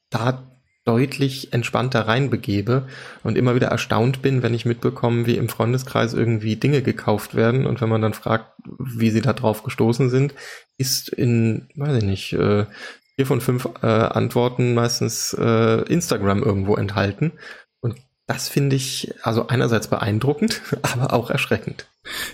da 0.10 0.44
deutlich 0.86 1.52
entspannter 1.52 2.08
reinbegebe 2.08 2.88
und 3.24 3.38
immer 3.38 3.56
wieder 3.56 3.68
erstaunt 3.68 4.22
bin, 4.22 4.42
wenn 4.42 4.54
ich 4.54 4.66
mitbekomme, 4.66 5.26
wie 5.26 5.36
im 5.36 5.50
Freundeskreis 5.50 6.14
irgendwie 6.14 6.56
Dinge 6.56 6.82
gekauft 6.82 7.36
werden 7.36 7.66
und 7.66 7.82
wenn 7.82 7.90
man 7.90 8.02
dann 8.02 8.14
fragt, 8.14 8.54
wie 8.80 9.10
sie 9.10 9.22
da 9.22 9.34
drauf 9.34 9.64
gestoßen 9.64 10.10
sind, 10.10 10.34
ist 10.78 11.10
in, 11.10 11.70
weiß 11.76 11.98
ich 11.98 12.04
nicht, 12.04 12.34
äh, 12.34 12.66
vier 13.16 13.26
von 13.26 13.42
fünf 13.42 13.68
äh, 13.82 13.88
Antworten 13.88 14.74
meistens 14.74 15.34
äh, 15.34 15.82
Instagram 15.92 16.44
irgendwo 16.44 16.76
enthalten. 16.76 17.34
Und 17.82 17.96
das 18.28 18.48
finde 18.50 18.76
ich 18.76 19.14
also 19.24 19.48
einerseits 19.48 19.88
beeindruckend, 19.88 20.62
aber 20.82 21.14
auch 21.14 21.30
erschreckend. 21.30 21.88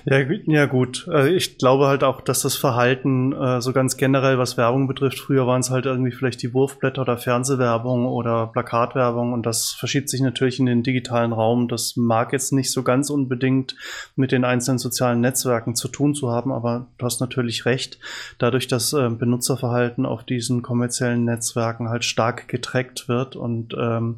Ja, 0.05 0.19
ja 0.19 0.65
gut. 0.65 1.07
Also 1.09 1.29
ich 1.29 1.57
glaube 1.57 1.87
halt 1.87 2.03
auch, 2.03 2.21
dass 2.21 2.41
das 2.41 2.55
Verhalten 2.55 3.33
äh, 3.33 3.61
so 3.61 3.73
ganz 3.73 3.97
generell, 3.97 4.37
was 4.37 4.57
Werbung 4.57 4.87
betrifft, 4.87 5.19
früher 5.19 5.47
waren 5.47 5.61
es 5.61 5.69
halt 5.69 5.85
irgendwie 5.85 6.11
vielleicht 6.11 6.41
die 6.41 6.53
Wurfblätter 6.53 7.01
oder 7.01 7.17
Fernsehwerbung 7.17 8.05
oder 8.05 8.47
Plakatwerbung 8.47 9.33
und 9.33 9.45
das 9.45 9.71
verschiebt 9.71 10.09
sich 10.09 10.21
natürlich 10.21 10.59
in 10.59 10.65
den 10.65 10.83
digitalen 10.83 11.33
Raum. 11.33 11.67
Das 11.67 11.95
mag 11.95 12.33
jetzt 12.33 12.53
nicht 12.53 12.71
so 12.71 12.83
ganz 12.83 13.09
unbedingt 13.09 13.75
mit 14.15 14.31
den 14.31 14.45
einzelnen 14.45 14.79
sozialen 14.79 15.21
Netzwerken 15.21 15.75
zu 15.75 15.87
tun 15.87 16.13
zu 16.13 16.31
haben, 16.31 16.51
aber 16.51 16.87
du 16.97 17.05
hast 17.05 17.19
natürlich 17.21 17.65
recht. 17.65 17.99
Dadurch, 18.37 18.67
dass 18.67 18.93
äh, 18.93 19.09
Benutzerverhalten 19.09 20.05
auf 20.05 20.23
diesen 20.23 20.61
kommerziellen 20.61 21.25
Netzwerken 21.25 21.89
halt 21.89 22.05
stark 22.05 22.47
getrackt 22.47 23.07
wird 23.07 23.35
und 23.35 23.75
ähm, 23.79 24.17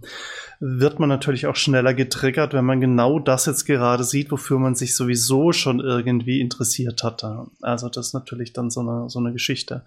wird 0.59 0.99
man 0.99 1.09
natürlich 1.09 1.47
auch 1.47 1.55
schneller 1.55 1.93
getriggert, 1.93 2.53
wenn 2.53 2.65
man 2.65 2.81
genau 2.81 3.19
das 3.19 3.45
jetzt 3.45 3.65
gerade 3.65 4.03
sieht, 4.03 4.31
wofür 4.31 4.59
man 4.59 4.75
sich 4.75 4.95
sowieso 4.95 5.44
schon 5.53 5.79
irgendwie 5.79 6.41
interessiert 6.41 7.03
hatte. 7.03 7.47
Also 7.61 7.89
das 7.89 8.07
ist 8.07 8.13
natürlich 8.13 8.53
dann 8.53 8.69
so 8.69 8.81
eine, 8.81 9.09
so 9.09 9.19
eine 9.19 9.33
Geschichte. 9.33 9.83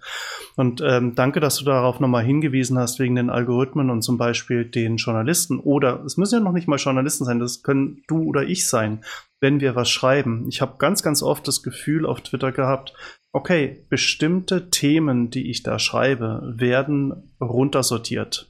Und 0.55 0.81
ähm, 0.81 1.15
danke, 1.15 1.39
dass 1.39 1.57
du 1.57 1.65
darauf 1.65 1.99
nochmal 1.99 2.23
hingewiesen 2.23 2.77
hast, 2.77 2.99
wegen 2.99 3.15
den 3.15 3.29
Algorithmen 3.29 3.89
und 3.89 4.01
zum 4.01 4.17
Beispiel 4.17 4.65
den 4.65 4.97
Journalisten. 4.97 5.59
Oder 5.59 6.03
es 6.05 6.17
müssen 6.17 6.35
ja 6.35 6.41
noch 6.41 6.53
nicht 6.53 6.67
mal 6.67 6.77
Journalisten 6.77 7.25
sein, 7.25 7.39
das 7.39 7.63
können 7.63 8.03
du 8.07 8.23
oder 8.23 8.43
ich 8.43 8.67
sein, 8.67 9.03
wenn 9.39 9.59
wir 9.59 9.75
was 9.75 9.89
schreiben. 9.89 10.47
Ich 10.49 10.61
habe 10.61 10.77
ganz, 10.77 11.03
ganz 11.03 11.23
oft 11.23 11.47
das 11.47 11.63
Gefühl 11.63 12.05
auf 12.05 12.21
Twitter 12.21 12.51
gehabt, 12.51 12.93
okay, 13.31 13.85
bestimmte 13.89 14.69
Themen, 14.69 15.29
die 15.29 15.49
ich 15.49 15.63
da 15.63 15.79
schreibe, 15.79 16.53
werden 16.57 17.31
runtersortiert. 17.39 18.49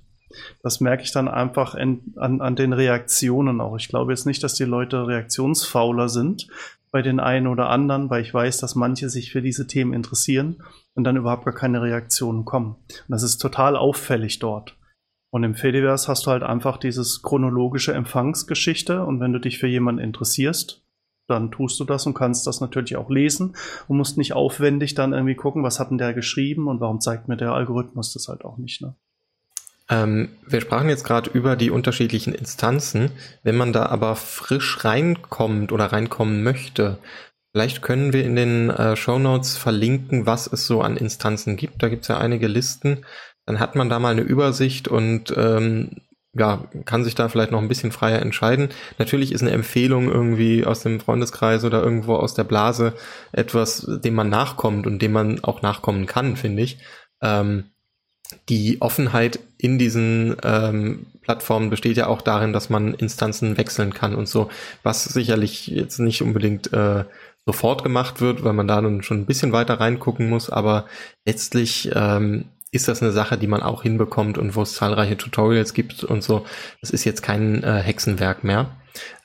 Das 0.61 0.79
merke 0.79 1.03
ich 1.03 1.11
dann 1.11 1.27
einfach 1.27 1.75
in, 1.75 2.13
an, 2.17 2.41
an 2.41 2.55
den 2.55 2.73
Reaktionen 2.73 3.61
auch. 3.61 3.75
Ich 3.77 3.87
glaube 3.87 4.11
jetzt 4.11 4.25
nicht, 4.25 4.43
dass 4.43 4.53
die 4.53 4.63
Leute 4.63 5.07
reaktionsfauler 5.07 6.07
sind, 6.07 6.47
bei 6.91 7.01
den 7.01 7.19
einen 7.19 7.47
oder 7.47 7.69
anderen, 7.69 8.09
weil 8.09 8.21
ich 8.21 8.33
weiß, 8.33 8.59
dass 8.59 8.75
manche 8.75 9.09
sich 9.09 9.31
für 9.31 9.41
diese 9.41 9.67
Themen 9.67 9.93
interessieren 9.93 10.63
und 10.95 11.03
dann 11.03 11.17
überhaupt 11.17 11.45
gar 11.45 11.53
keine 11.53 11.81
Reaktionen 11.81 12.45
kommen. 12.45 12.75
Und 12.75 13.09
das 13.09 13.23
ist 13.23 13.37
total 13.37 13.75
auffällig 13.75 14.39
dort. 14.39 14.75
Und 15.31 15.43
im 15.43 15.53
Fediverse 15.53 16.07
hast 16.07 16.25
du 16.25 16.31
halt 16.31 16.43
einfach 16.43 16.77
dieses 16.77 17.21
chronologische 17.21 17.93
Empfangsgeschichte 17.93 19.05
und 19.05 19.19
wenn 19.19 19.33
du 19.33 19.39
dich 19.39 19.59
für 19.59 19.67
jemanden 19.67 20.01
interessierst, 20.01 20.83
dann 21.27 21.51
tust 21.51 21.79
du 21.79 21.83
das 21.83 22.07
und 22.07 22.15
kannst 22.15 22.47
das 22.47 22.61
natürlich 22.61 22.95
auch 22.95 23.11
lesen 23.11 23.55
und 23.87 23.97
musst 23.97 24.17
nicht 24.17 24.33
aufwendig 24.33 24.95
dann 24.95 25.13
irgendwie 25.13 25.35
gucken, 25.35 25.63
was 25.63 25.79
hat 25.79 25.91
denn 25.91 25.99
der 25.99 26.15
geschrieben 26.15 26.67
und 26.67 26.79
warum 26.79 26.99
zeigt 26.99 27.27
mir 27.27 27.37
der 27.37 27.53
Algorithmus 27.53 28.13
das 28.13 28.27
halt 28.27 28.43
auch 28.43 28.57
nicht. 28.57 28.81
Ne? 28.81 28.95
Ähm, 29.89 30.29
wir 30.47 30.61
sprachen 30.61 30.89
jetzt 30.89 31.03
gerade 31.03 31.29
über 31.31 31.55
die 31.55 31.71
unterschiedlichen 31.71 32.33
Instanzen. 32.33 33.11
Wenn 33.43 33.57
man 33.57 33.73
da 33.73 33.87
aber 33.87 34.15
frisch 34.15 34.85
reinkommt 34.85 35.71
oder 35.71 35.85
reinkommen 35.85 36.43
möchte, 36.43 36.99
vielleicht 37.51 37.81
können 37.81 38.13
wir 38.13 38.23
in 38.23 38.35
den 38.35 38.69
äh, 38.69 38.95
Show 38.95 39.17
Notes 39.17 39.57
verlinken, 39.57 40.25
was 40.25 40.47
es 40.47 40.67
so 40.67 40.81
an 40.81 40.95
Instanzen 40.95 41.57
gibt. 41.57 41.81
Da 41.81 41.89
gibt 41.89 42.03
es 42.03 42.07
ja 42.09 42.19
einige 42.19 42.47
Listen. 42.47 43.05
Dann 43.45 43.59
hat 43.59 43.75
man 43.75 43.89
da 43.89 43.97
mal 43.99 44.11
eine 44.11 44.21
Übersicht 44.21 44.87
und 44.87 45.33
ähm, 45.35 46.01
ja, 46.33 46.69
kann 46.85 47.03
sich 47.03 47.15
da 47.15 47.27
vielleicht 47.27 47.51
noch 47.51 47.61
ein 47.61 47.67
bisschen 47.67 47.91
freier 47.91 48.21
entscheiden. 48.21 48.69
Natürlich 48.99 49.31
ist 49.31 49.41
eine 49.41 49.51
Empfehlung 49.51 50.09
irgendwie 50.09 50.63
aus 50.63 50.81
dem 50.81 50.99
Freundeskreis 50.99 51.63
oder 51.63 51.81
irgendwo 51.81 52.15
aus 52.15 52.35
der 52.35 52.43
Blase 52.43 52.93
etwas, 53.31 53.87
dem 53.87 54.13
man 54.13 54.29
nachkommt 54.29 54.85
und 54.85 55.01
dem 55.01 55.11
man 55.11 55.43
auch 55.43 55.63
nachkommen 55.63 56.05
kann, 56.05 56.35
finde 56.35 56.61
ich. 56.61 56.77
Ähm, 57.23 57.71
die 58.47 58.81
Offenheit 58.81 59.39
in 59.57 59.77
diesen 59.77 60.35
ähm, 60.43 61.07
Plattformen 61.21 61.69
besteht 61.69 61.97
ja 61.97 62.07
auch 62.07 62.21
darin, 62.21 62.53
dass 62.53 62.69
man 62.69 62.93
Instanzen 62.93 63.57
wechseln 63.57 63.93
kann 63.93 64.15
und 64.15 64.27
so, 64.27 64.49
was 64.83 65.03
sicherlich 65.03 65.67
jetzt 65.67 65.99
nicht 65.99 66.21
unbedingt 66.21 66.73
äh, 66.73 67.05
sofort 67.45 67.83
gemacht 67.83 68.21
wird, 68.21 68.43
weil 68.43 68.53
man 68.53 68.67
da 68.67 68.81
nun 68.81 69.03
schon 69.03 69.21
ein 69.21 69.25
bisschen 69.25 69.51
weiter 69.51 69.79
reingucken 69.79 70.29
muss, 70.29 70.49
aber 70.49 70.85
letztlich 71.25 71.89
ähm, 71.93 72.45
ist 72.71 72.87
das 72.87 73.01
eine 73.01 73.11
Sache, 73.11 73.37
die 73.37 73.47
man 73.47 73.63
auch 73.63 73.83
hinbekommt 73.83 74.37
und 74.37 74.55
wo 74.55 74.61
es 74.61 74.73
zahlreiche 74.73 75.17
Tutorials 75.17 75.73
gibt 75.73 76.03
und 76.03 76.23
so. 76.23 76.45
Das 76.81 76.91
ist 76.91 77.03
jetzt 77.03 77.23
kein 77.23 77.63
äh, 77.63 77.81
Hexenwerk 77.81 78.43
mehr. 78.43 78.69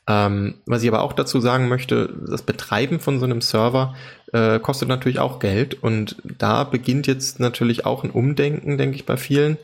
Ähm, 0.06 0.54
was 0.66 0.82
ich 0.82 0.88
aber 0.88 1.02
auch 1.02 1.14
dazu 1.14 1.40
sagen 1.40 1.68
möchte, 1.68 2.14
das 2.28 2.42
Betreiben 2.42 3.00
von 3.00 3.18
so 3.18 3.24
einem 3.24 3.40
Server 3.40 3.94
äh, 4.32 4.58
kostet 4.58 4.88
natürlich 4.88 5.18
auch 5.18 5.38
Geld 5.38 5.82
und 5.82 6.16
da 6.38 6.64
beginnt 6.64 7.06
jetzt 7.06 7.40
natürlich 7.40 7.86
auch 7.86 8.04
ein 8.04 8.10
Umdenken, 8.10 8.76
denke 8.76 8.96
ich, 8.96 9.06
bei 9.06 9.16
vielen. 9.16 9.56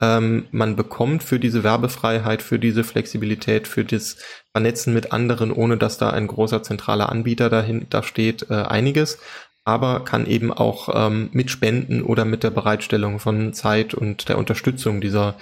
Ähm, 0.00 0.46
man 0.52 0.76
bekommt 0.76 1.24
für 1.24 1.40
diese 1.40 1.64
Werbefreiheit, 1.64 2.40
für 2.40 2.58
diese 2.58 2.84
Flexibilität, 2.84 3.66
für 3.66 3.84
das 3.84 4.16
Vernetzen 4.52 4.94
mit 4.94 5.12
anderen, 5.12 5.50
ohne 5.50 5.76
dass 5.76 5.98
da 5.98 6.10
ein 6.10 6.28
großer 6.28 6.62
zentraler 6.62 7.08
Anbieter 7.10 7.50
dahinter 7.50 8.02
steht, 8.02 8.48
äh, 8.48 8.54
einiges 8.54 9.18
aber 9.64 10.04
kann 10.04 10.26
eben 10.26 10.52
auch 10.52 10.88
ähm, 10.92 11.30
mit 11.32 11.50
Spenden 11.50 12.02
oder 12.02 12.24
mit 12.24 12.42
der 12.42 12.50
Bereitstellung 12.50 13.18
von 13.18 13.52
Zeit 13.52 13.94
und 13.94 14.28
der 14.28 14.38
Unterstützung 14.38 15.00
dieser, 15.00 15.36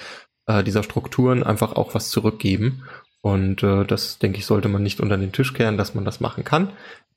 äh, 0.46 0.64
dieser 0.64 0.82
Strukturen 0.82 1.42
einfach 1.42 1.76
auch 1.76 1.94
was 1.94 2.10
zurückgeben. 2.10 2.84
Und 3.20 3.62
äh, 3.62 3.84
das, 3.84 4.18
denke 4.18 4.38
ich, 4.38 4.46
sollte 4.46 4.68
man 4.68 4.82
nicht 4.82 5.00
unter 5.00 5.16
den 5.16 5.32
Tisch 5.32 5.52
kehren, 5.52 5.76
dass 5.76 5.94
man 5.94 6.04
das 6.04 6.20
machen 6.20 6.44
kann. 6.44 6.70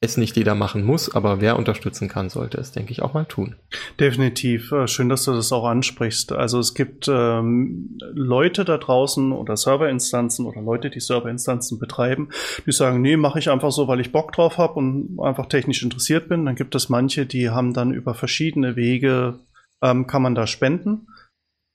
Es 0.04 0.18
nicht 0.18 0.36
jeder 0.36 0.56
machen 0.56 0.84
muss, 0.84 1.14
aber 1.14 1.42
wer 1.42 1.60
unterstützen 1.60 2.10
kann, 2.10 2.30
sollte 2.30 2.58
es, 2.58 2.72
denke 2.72 2.92
ich, 2.92 3.04
auch 3.04 3.14
mal 3.14 3.26
tun. 3.26 3.56
Definitiv. 4.00 4.72
Äh, 4.72 4.88
schön, 4.88 5.10
dass 5.10 5.26
du 5.26 5.34
das 5.34 5.52
auch 5.52 5.64
ansprichst. 5.64 6.32
Also 6.32 6.58
es 6.58 6.74
gibt 6.74 7.08
ähm, 7.08 8.00
Leute 8.12 8.66
da 8.66 8.80
draußen 8.80 9.32
oder 9.32 9.56
Serverinstanzen 9.56 10.48
oder 10.48 10.60
Leute, 10.60 10.90
die 10.90 11.00
Serverinstanzen 11.00 11.78
betreiben, 11.78 12.30
die 12.66 12.72
sagen, 12.72 13.02
nee, 13.02 13.16
mache 13.16 13.38
ich 13.38 13.52
einfach 13.52 13.72
so, 13.72 13.88
weil 13.88 14.00
ich 14.00 14.12
Bock 14.12 14.32
drauf 14.32 14.58
habe 14.58 14.74
und 14.74 15.20
einfach 15.22 15.46
technisch 15.46 15.84
interessiert 15.84 16.30
bin. 16.30 16.46
Dann 16.46 16.56
gibt 16.56 16.74
es 16.74 16.90
manche, 16.90 17.28
die 17.28 17.52
haben 17.52 17.76
dann 17.76 17.94
über 17.94 18.16
verschiedene 18.16 18.76
Wege, 18.76 19.38
ähm, 19.84 20.08
kann 20.08 20.24
man 20.24 20.34
da 20.34 20.48
spenden. 20.48 21.08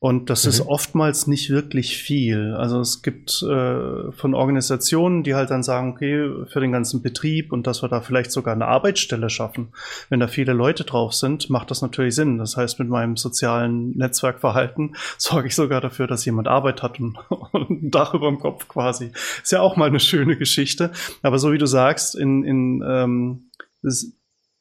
Und 0.07 0.31
das 0.31 0.45
mhm. 0.45 0.51
ist 0.51 0.61
oftmals 0.61 1.27
nicht 1.27 1.51
wirklich 1.51 1.97
viel. 1.97 2.55
Also 2.55 2.79
es 2.79 3.03
gibt 3.03 3.43
äh, 3.43 4.13
von 4.13 4.35
Organisationen, 4.35 5.25
die 5.25 5.35
halt 5.35 5.51
dann 5.51 5.65
sagen, 5.65 5.91
okay, 5.91 6.47
für 6.47 6.61
den 6.61 6.71
ganzen 6.71 7.03
Betrieb 7.03 7.51
und 7.51 7.67
dass 7.67 7.83
wir 7.83 7.89
da 7.89 8.01
vielleicht 8.01 8.31
sogar 8.31 8.55
eine 8.55 8.69
Arbeitsstelle 8.69 9.29
schaffen. 9.31 9.73
Wenn 10.09 10.21
da 10.21 10.29
viele 10.29 10.53
Leute 10.53 10.85
drauf 10.85 11.13
sind, 11.13 11.51
macht 11.51 11.73
das 11.73 11.83
natürlich 11.83 12.15
Sinn. 12.15 12.39
Das 12.39 12.57
heißt, 12.57 12.79
mit 12.79 12.89
meinem 12.89 13.17
sozialen 13.17 13.97
Netzwerkverhalten 13.97 14.95
sorge 15.19 15.49
ich 15.49 15.57
sogar 15.57 15.81
dafür, 15.81 16.07
dass 16.07 16.25
jemand 16.25 16.47
Arbeit 16.47 16.85
hat 16.85 17.01
und, 17.01 17.19
und 17.53 17.71
ein 17.71 17.91
Dach 17.91 18.15
über 18.15 18.29
dem 18.29 18.39
Kopf 18.39 18.69
quasi. 18.69 19.11
Ist 19.43 19.51
ja 19.51 19.61
auch 19.61 19.75
mal 19.75 19.89
eine 19.89 19.99
schöne 19.99 20.37
Geschichte. 20.37 20.93
Aber 21.23 21.41
so 21.41 21.51
wie 21.51 21.59
du 21.59 21.67
sagst, 21.67 22.15
in, 22.15 22.45
in 22.45 22.85
ähm, 22.87 23.51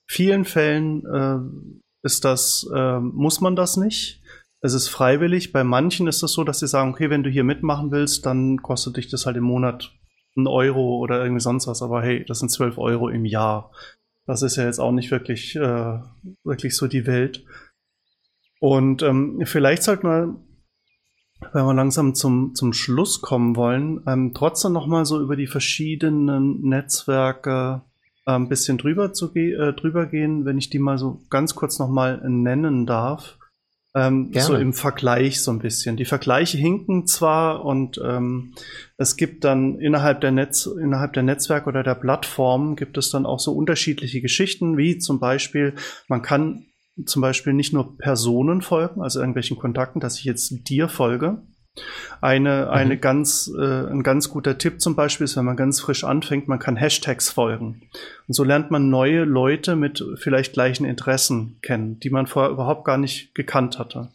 vielen 0.07 0.43
Fällen 0.43 1.05
äh, 1.05 1.77
ist 2.01 2.25
das, 2.25 2.67
äh, 2.73 2.99
muss 2.99 3.41
man 3.41 3.55
das 3.55 3.77
nicht 3.77 4.23
es 4.65 4.73
ist 4.73 4.89
freiwillig. 4.89 5.51
Bei 5.51 5.63
manchen 5.63 6.07
ist 6.07 6.23
es 6.23 6.33
so, 6.33 6.43
dass 6.43 6.59
sie 6.59 6.67
sagen, 6.67 6.91
okay, 6.91 7.09
wenn 7.09 7.23
du 7.23 7.29
hier 7.29 7.43
mitmachen 7.43 7.91
willst, 7.91 8.25
dann 8.25 8.61
kostet 8.61 8.97
dich 8.97 9.07
das 9.09 9.25
halt 9.25 9.37
im 9.37 9.43
Monat 9.43 9.91
ein 10.35 10.47
Euro 10.47 10.97
oder 10.97 11.21
irgendwie 11.21 11.41
sonst 11.41 11.67
was. 11.67 11.81
Aber 11.81 12.01
hey, 12.01 12.25
das 12.25 12.39
sind 12.39 12.49
zwölf 12.49 12.77
Euro 12.77 13.09
im 13.09 13.25
Jahr. 13.25 13.71
Das 14.25 14.41
ist 14.41 14.55
ja 14.55 14.65
jetzt 14.65 14.79
auch 14.79 14.91
nicht 14.91 15.11
wirklich, 15.11 15.55
äh, 15.55 15.99
wirklich 16.43 16.75
so 16.75 16.87
die 16.87 17.05
Welt. 17.05 17.45
Und 18.59 19.03
ähm, 19.03 19.43
vielleicht 19.45 19.83
sollten 19.83 20.07
wir, 20.07 20.35
wenn 21.53 21.65
wir 21.65 21.73
langsam 21.73 22.15
zum, 22.15 22.55
zum 22.55 22.73
Schluss 22.73 23.21
kommen 23.21 23.55
wollen, 23.55 24.01
ähm, 24.07 24.33
trotzdem 24.33 24.73
nochmal 24.73 25.05
so 25.05 25.21
über 25.21 25.35
die 25.35 25.47
verschiedenen 25.47 26.61
Netzwerke 26.61 27.83
äh, 28.25 28.31
ein 28.31 28.49
bisschen 28.49 28.79
drüber, 28.79 29.13
zu 29.13 29.31
ge 29.31 29.53
äh, 29.53 29.73
drüber 29.73 30.07
gehen, 30.07 30.45
wenn 30.45 30.57
ich 30.57 30.71
die 30.71 30.79
mal 30.79 30.97
so 30.97 31.21
ganz 31.29 31.53
kurz 31.53 31.77
nochmal 31.77 32.27
nennen 32.27 32.87
darf. 32.87 33.37
Ähm, 33.95 34.31
so 34.33 34.55
im 34.55 34.73
Vergleich 34.73 35.41
so 35.41 35.51
ein 35.51 35.59
bisschen. 35.59 35.95
Die 35.95 36.03
Vergleiche 36.03 36.57
hinken 36.57 37.07
zwar 37.07 37.63
und 37.63 37.99
ähm, 38.03 38.53
es 38.97 39.15
gibt 39.15 39.45
dann 39.45 39.79
innerhalb 39.79 40.19
der 40.19 40.31
Netz, 40.31 40.65
innerhalb 40.65 41.13
der 41.13 41.23
Netzwerke 41.23 41.69
oder 41.69 41.81
der 41.81 41.95
Plattformen 41.95 42.75
gibt 42.75 42.97
es 42.97 43.09
dann 43.09 43.25
auch 43.25 43.39
so 43.39 43.53
unterschiedliche 43.53 44.19
Geschichten, 44.19 44.77
wie 44.77 44.97
zum 44.97 45.21
Beispiel, 45.21 45.75
man 46.09 46.21
kann 46.21 46.65
zum 47.05 47.21
Beispiel 47.21 47.53
nicht 47.53 47.71
nur 47.71 47.97
Personen 47.97 48.61
folgen, 48.61 49.01
also 49.01 49.19
irgendwelchen 49.19 49.57
Kontakten, 49.57 50.01
dass 50.01 50.19
ich 50.19 50.25
jetzt 50.25 50.69
dir 50.69 50.89
folge, 50.89 51.41
eine, 52.21 52.69
eine 52.69 52.95
mhm. 52.95 53.01
ganz, 53.01 53.51
äh, 53.57 53.87
ein 53.87 54.03
ganz 54.03 54.29
guter 54.29 54.57
Tipp 54.57 54.81
zum 54.81 54.95
Beispiel 54.95 55.25
ist, 55.25 55.37
wenn 55.37 55.45
man 55.45 55.57
ganz 55.57 55.79
frisch 55.79 56.03
anfängt, 56.03 56.47
man 56.47 56.59
kann 56.59 56.75
Hashtags 56.75 57.29
folgen. 57.29 57.81
Und 58.27 58.33
so 58.33 58.43
lernt 58.43 58.71
man 58.71 58.89
neue 58.89 59.23
Leute 59.23 59.75
mit 59.75 60.03
vielleicht 60.15 60.53
gleichen 60.53 60.85
Interessen 60.85 61.57
kennen, 61.61 61.99
die 61.99 62.09
man 62.09 62.27
vorher 62.27 62.51
überhaupt 62.51 62.85
gar 62.85 62.97
nicht 62.97 63.35
gekannt 63.35 63.77
hatte. 63.77 64.09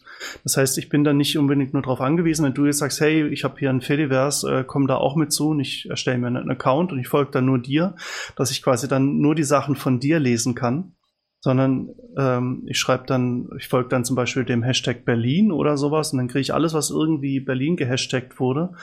Das 0.44 0.57
heißt, 0.57 0.79
ich 0.79 0.88
bin 0.88 1.05
da 1.05 1.12
nicht 1.12 1.38
unbedingt 1.38 1.73
nur 1.73 1.83
darauf 1.83 2.01
angewiesen, 2.01 2.44
wenn 2.44 2.55
du 2.55 2.66
jetzt 2.66 2.79
sagst, 2.79 3.01
hey, 3.01 3.27
ich 3.29 3.44
habe 3.44 3.59
hier 3.59 3.70
ein 3.70 3.81
Fediverse, 3.81 4.61
äh, 4.61 4.64
komm 4.66 4.87
da 4.87 4.96
auch 4.96 5.16
mit 5.16 5.33
zu 5.33 5.51
und 5.51 5.61
ich 5.61 5.88
erstelle 5.88 6.18
mir 6.18 6.27
einen 6.27 6.51
Account 6.51 6.92
und 6.92 6.99
ich 6.99 7.09
folge 7.09 7.31
dann 7.31 7.46
nur 7.46 7.59
dir, 7.59 7.94
dass 8.37 8.51
ich 8.51 8.62
quasi 8.62 8.88
dann 8.88 9.18
nur 9.18 9.35
die 9.35 9.44
Sachen 9.44 9.77
von 9.77 10.01
dir 10.01 10.18
lesen 10.18 10.55
kann 10.55 10.92
sondern 11.40 11.94
ähm, 12.18 12.64
ich 12.66 12.79
schreibe 12.79 13.07
dann, 13.07 13.48
ich 13.59 13.68
folge 13.68 13.88
dann 13.88 14.05
zum 14.05 14.14
Beispiel 14.14 14.44
dem 14.44 14.62
Hashtag 14.62 15.05
Berlin 15.05 15.53
oder 15.53 15.76
sowas 15.79 16.12
und 16.12 16.18
dann 16.18 16.29
kriege 16.29 16.40
ich 16.40 16.55
alles, 16.55 16.74
was 16.74 16.90
irgendwie 16.90 17.40
Berlin 17.40 17.76
gehashtagt 17.76 18.38
wurde, 18.38 18.74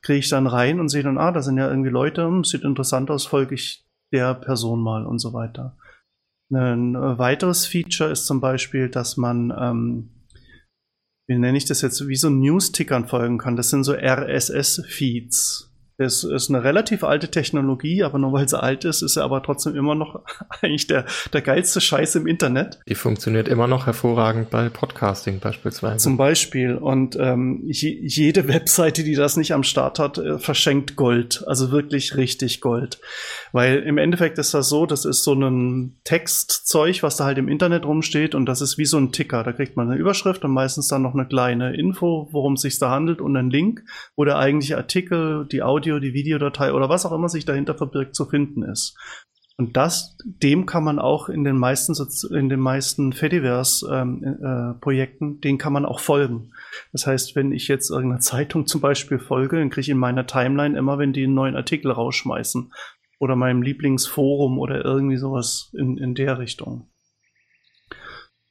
kriege 0.00 0.18
ich 0.18 0.28
dann 0.30 0.46
rein 0.46 0.80
und 0.80 0.88
sehe 0.88 1.02
dann, 1.02 1.18
ah, 1.18 1.30
da 1.30 1.42
sind 1.42 1.58
ja 1.58 1.68
irgendwie 1.68 1.90
Leute, 1.90 2.24
hm, 2.24 2.44
sieht 2.44 2.62
interessant 2.62 3.10
aus, 3.10 3.26
folge 3.26 3.54
ich 3.54 3.86
der 4.12 4.34
Person 4.34 4.82
mal 4.82 5.04
und 5.04 5.18
so 5.18 5.32
weiter. 5.34 5.76
Ein 6.52 6.94
äh, 6.94 7.18
weiteres 7.18 7.66
Feature 7.66 8.10
ist 8.10 8.26
zum 8.26 8.40
Beispiel, 8.40 8.88
dass 8.88 9.16
man, 9.16 9.52
ähm, 9.58 10.10
wie 11.28 11.36
nenne 11.36 11.58
ich 11.58 11.64
das 11.64 11.82
jetzt, 11.82 12.06
wie 12.06 12.16
so 12.16 12.30
News-Tickern 12.30 13.08
folgen 13.08 13.36
kann. 13.36 13.56
Das 13.56 13.70
sind 13.70 13.82
so 13.84 13.92
RSS-Feeds. 13.92 15.75
Es 15.98 16.24
ist 16.24 16.50
eine 16.50 16.62
relativ 16.62 17.04
alte 17.04 17.30
Technologie, 17.30 18.02
aber 18.02 18.18
nur 18.18 18.32
weil 18.32 18.46
sie 18.48 18.62
alt 18.62 18.84
ist, 18.84 19.00
ist 19.00 19.14
sie 19.14 19.22
aber 19.22 19.42
trotzdem 19.42 19.74
immer 19.74 19.94
noch 19.94 20.22
eigentlich 20.60 20.86
der, 20.86 21.06
der 21.32 21.40
geilste 21.40 21.80
Scheiß 21.80 22.16
im 22.16 22.26
Internet. 22.26 22.80
Die 22.86 22.94
funktioniert 22.94 23.48
immer 23.48 23.66
noch 23.66 23.86
hervorragend 23.86 24.50
bei 24.50 24.68
Podcasting 24.68 25.40
beispielsweise. 25.40 25.96
Zum 25.96 26.18
Beispiel. 26.18 26.74
Und 26.74 27.16
ähm, 27.16 27.62
je, 27.66 27.98
jede 28.02 28.46
Webseite, 28.46 29.04
die 29.04 29.14
das 29.14 29.38
nicht 29.38 29.54
am 29.54 29.62
Start 29.62 29.98
hat, 29.98 30.18
äh, 30.18 30.38
verschenkt 30.38 30.96
Gold. 30.96 31.44
Also 31.46 31.70
wirklich 31.70 32.16
richtig 32.16 32.60
Gold. 32.60 33.00
Weil 33.52 33.78
im 33.78 33.96
Endeffekt 33.96 34.38
ist 34.38 34.52
das 34.52 34.68
so, 34.68 34.84
das 34.84 35.06
ist 35.06 35.24
so 35.24 35.32
ein 35.32 35.96
Textzeug, 36.04 37.02
was 37.02 37.16
da 37.16 37.24
halt 37.24 37.38
im 37.38 37.48
Internet 37.48 37.86
rumsteht 37.86 38.34
und 38.34 38.44
das 38.44 38.60
ist 38.60 38.76
wie 38.76 38.84
so 38.84 38.98
ein 38.98 39.12
Ticker. 39.12 39.42
Da 39.44 39.52
kriegt 39.52 39.76
man 39.76 39.90
eine 39.90 39.98
Überschrift 39.98 40.44
und 40.44 40.50
meistens 40.50 40.88
dann 40.88 41.00
noch 41.00 41.14
eine 41.14 41.26
kleine 41.26 41.74
Info, 41.74 42.28
worum 42.32 42.54
es 42.54 42.60
sich 42.60 42.78
da 42.78 42.90
handelt 42.90 43.22
und 43.22 43.34
einen 43.34 43.50
Link, 43.50 43.82
wo 44.14 44.24
der 44.24 44.36
eigentliche 44.36 44.76
Artikel, 44.76 45.46
die 45.50 45.62
Audio 45.62 45.85
Audio, 45.86 46.00
die 46.00 46.14
Videodatei 46.14 46.72
oder 46.72 46.88
was 46.88 47.06
auch 47.06 47.12
immer 47.12 47.28
sich 47.28 47.44
dahinter 47.44 47.76
verbirgt, 47.76 48.16
zu 48.16 48.26
finden 48.26 48.64
ist. 48.64 48.96
Und 49.56 49.76
das, 49.76 50.16
dem 50.24 50.66
kann 50.66 50.82
man 50.84 50.98
auch 50.98 51.28
in 51.28 51.44
den 51.44 51.56
meisten, 51.56 51.94
in 52.34 52.48
den 52.48 52.58
meisten 52.60 53.12
Fediverse-Projekten, 53.12 55.24
ähm, 55.24 55.36
äh, 55.36 55.40
den 55.40 55.58
kann 55.58 55.72
man 55.72 55.86
auch 55.86 56.00
folgen. 56.00 56.50
Das 56.92 57.06
heißt, 57.06 57.36
wenn 57.36 57.52
ich 57.52 57.68
jetzt 57.68 57.90
irgendeiner 57.90 58.20
Zeitung 58.20 58.66
zum 58.66 58.80
Beispiel 58.80 59.20
folge, 59.20 59.58
dann 59.58 59.70
kriege 59.70 59.82
ich 59.82 59.88
in 59.88 59.98
meiner 59.98 60.26
Timeline 60.26 60.76
immer, 60.76 60.98
wenn 60.98 61.14
die 61.14 61.24
einen 61.24 61.34
neuen 61.34 61.56
Artikel 61.56 61.92
rausschmeißen. 61.92 62.72
Oder 63.18 63.34
meinem 63.34 63.62
Lieblingsforum 63.62 64.58
oder 64.58 64.84
irgendwie 64.84 65.16
sowas 65.16 65.72
in, 65.72 65.96
in 65.96 66.14
der 66.14 66.38
Richtung. 66.38 66.90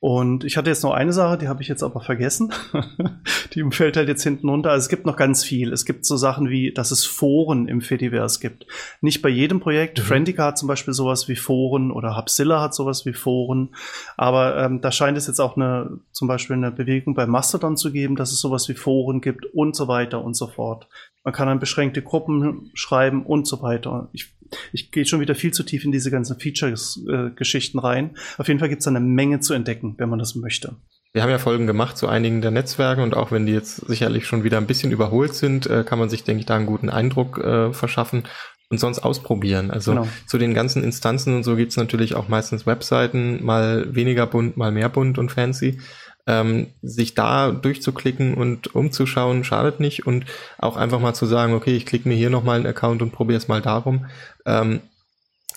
Und 0.06 0.44
ich 0.44 0.56
hatte 0.56 0.70
jetzt 0.70 0.84
noch 0.84 0.94
eine 0.94 1.12
Sache, 1.14 1.40
die 1.40 1.48
habe 1.48 1.64
ich 1.64 1.68
jetzt 1.68 1.82
aber 1.82 2.00
vergessen. 2.00 2.54
die 3.56 3.64
fällt 3.72 3.98
halt 3.98 4.08
jetzt 4.08 4.22
hinten 4.22 4.48
runter. 4.50 4.70
Also 4.70 4.84
es 4.84 4.90
gibt 4.90 5.08
noch 5.08 5.16
ganz 5.16 5.44
viel. 5.44 5.74
Es 5.74 5.84
gibt 5.84 6.06
so 6.06 6.16
Sachen 6.16 6.48
wie, 6.48 6.72
dass 6.72 6.92
es 6.92 7.06
Foren 7.06 7.68
im 7.68 7.82
Fediverse 7.82 8.40
gibt. 8.40 8.68
Nicht 9.02 9.24
bei 9.24 9.30
jedem 9.30 9.60
Projekt. 9.62 9.98
Mhm. 9.98 10.04
Friendica 10.04 10.46
hat 10.46 10.60
zum 10.60 10.68
Beispiel 10.68 10.94
sowas 10.94 11.28
wie 11.28 11.36
Foren 11.36 11.92
oder 11.92 12.16
Hubzilla 12.16 12.62
hat 12.62 12.76
sowas 12.76 13.08
wie 13.08 13.14
Foren. 13.14 13.74
Aber 14.16 14.56
ähm, 14.58 14.80
da 14.80 14.92
scheint 14.92 15.18
es 15.18 15.26
jetzt 15.26 15.40
auch 15.40 15.58
eine, 15.58 15.98
zum 16.12 16.28
Beispiel 16.28 16.56
eine 16.56 16.70
Bewegung 16.70 17.16
bei 17.16 17.26
Mastodon 17.26 17.76
zu 17.76 17.92
geben, 17.92 18.16
dass 18.16 18.32
es 18.32 18.40
sowas 18.40 18.70
wie 18.70 18.76
Foren 18.76 19.22
gibt 19.22 19.48
und 19.56 19.76
so 19.76 19.88
weiter 19.88 20.24
und 20.24 20.36
so 20.36 20.46
fort. 20.46 20.88
Man 21.24 21.34
kann 21.34 21.48
dann 21.48 21.60
beschränkte 21.60 22.04
Gruppen 22.04 22.70
schreiben 22.76 23.26
und 23.26 23.48
so 23.48 23.64
weiter. 23.64 24.10
Ich 24.12 24.35
ich 24.74 24.92
gehe 24.92 25.06
schon 25.06 25.20
wieder 25.20 25.36
viel 25.36 25.52
zu 25.52 25.64
tief 25.64 25.86
in 25.86 25.92
diese 25.92 26.12
ganzen 26.12 26.40
Features-Geschichten 26.40 27.78
äh, 27.78 27.82
rein. 27.82 28.18
Auf 28.38 28.48
jeden 28.48 28.60
Fall 28.60 28.70
gibt 28.70 28.82
es 28.82 28.88
eine 28.88 29.00
Menge 29.00 29.40
zu 29.40 29.54
entdecken, 29.54 29.96
wenn 29.98 30.10
man 30.10 30.20
das 30.20 30.36
möchte. 30.36 30.76
Wir 31.14 31.24
haben 31.24 31.30
ja 31.30 31.38
Folgen 31.38 31.66
gemacht 31.66 31.98
zu 31.98 32.10
einigen 32.10 32.42
der 32.42 32.52
Netzwerke 32.52 33.02
und 33.02 33.16
auch 33.16 33.32
wenn 33.32 33.46
die 33.46 33.54
jetzt 33.54 33.78
sicherlich 33.88 34.28
schon 34.28 34.44
wieder 34.44 34.58
ein 34.58 34.68
bisschen 34.68 34.92
überholt 34.92 35.34
sind, 35.34 35.66
äh, 35.66 35.86
kann 35.86 35.98
man 35.98 36.10
sich, 36.10 36.26
denke 36.26 36.42
ich, 36.42 36.46
da 36.46 36.58
einen 36.58 36.66
guten 36.66 36.90
Eindruck 36.90 37.38
äh, 37.38 37.72
verschaffen 37.72 38.24
und 38.70 38.80
sonst 38.80 39.00
ausprobieren. 39.00 39.72
Also 39.72 39.92
genau. 39.92 40.08
zu 40.28 40.38
den 40.38 40.54
ganzen 40.54 40.84
Instanzen 40.84 41.36
und 41.36 41.44
so 41.44 41.56
gibt's 41.56 41.78
natürlich 41.78 42.16
auch 42.16 42.28
meistens 42.28 42.66
Webseiten, 42.66 43.44
mal 43.44 43.96
weniger 43.96 44.28
bunt, 44.28 44.58
mal 44.58 44.72
mehr 44.72 44.90
bunt 44.90 45.18
und 45.18 45.32
fancy 45.32 45.80
ähm, 46.28 46.68
sich 46.82 47.14
da 47.14 47.52
durchzuklicken 47.52 48.34
und 48.34 48.74
umzuschauen, 48.76 49.44
schadet 49.44 49.80
nicht. 49.80 50.08
Und 50.08 50.26
auch 50.58 50.78
einfach 50.78 51.00
mal 51.00 51.14
zu 51.14 51.26
sagen, 51.26 51.54
okay, 51.54 51.76
ich 51.76 51.86
klicke 51.86 52.10
mir 52.10 52.16
hier 52.16 52.30
nochmal 52.30 52.58
einen 52.58 52.68
Account 52.68 53.02
und 53.02 53.12
probiere 53.12 53.38
es 53.38 53.48
mal 53.48 53.62
darum. 53.62 54.06
Ähm, 54.46 54.82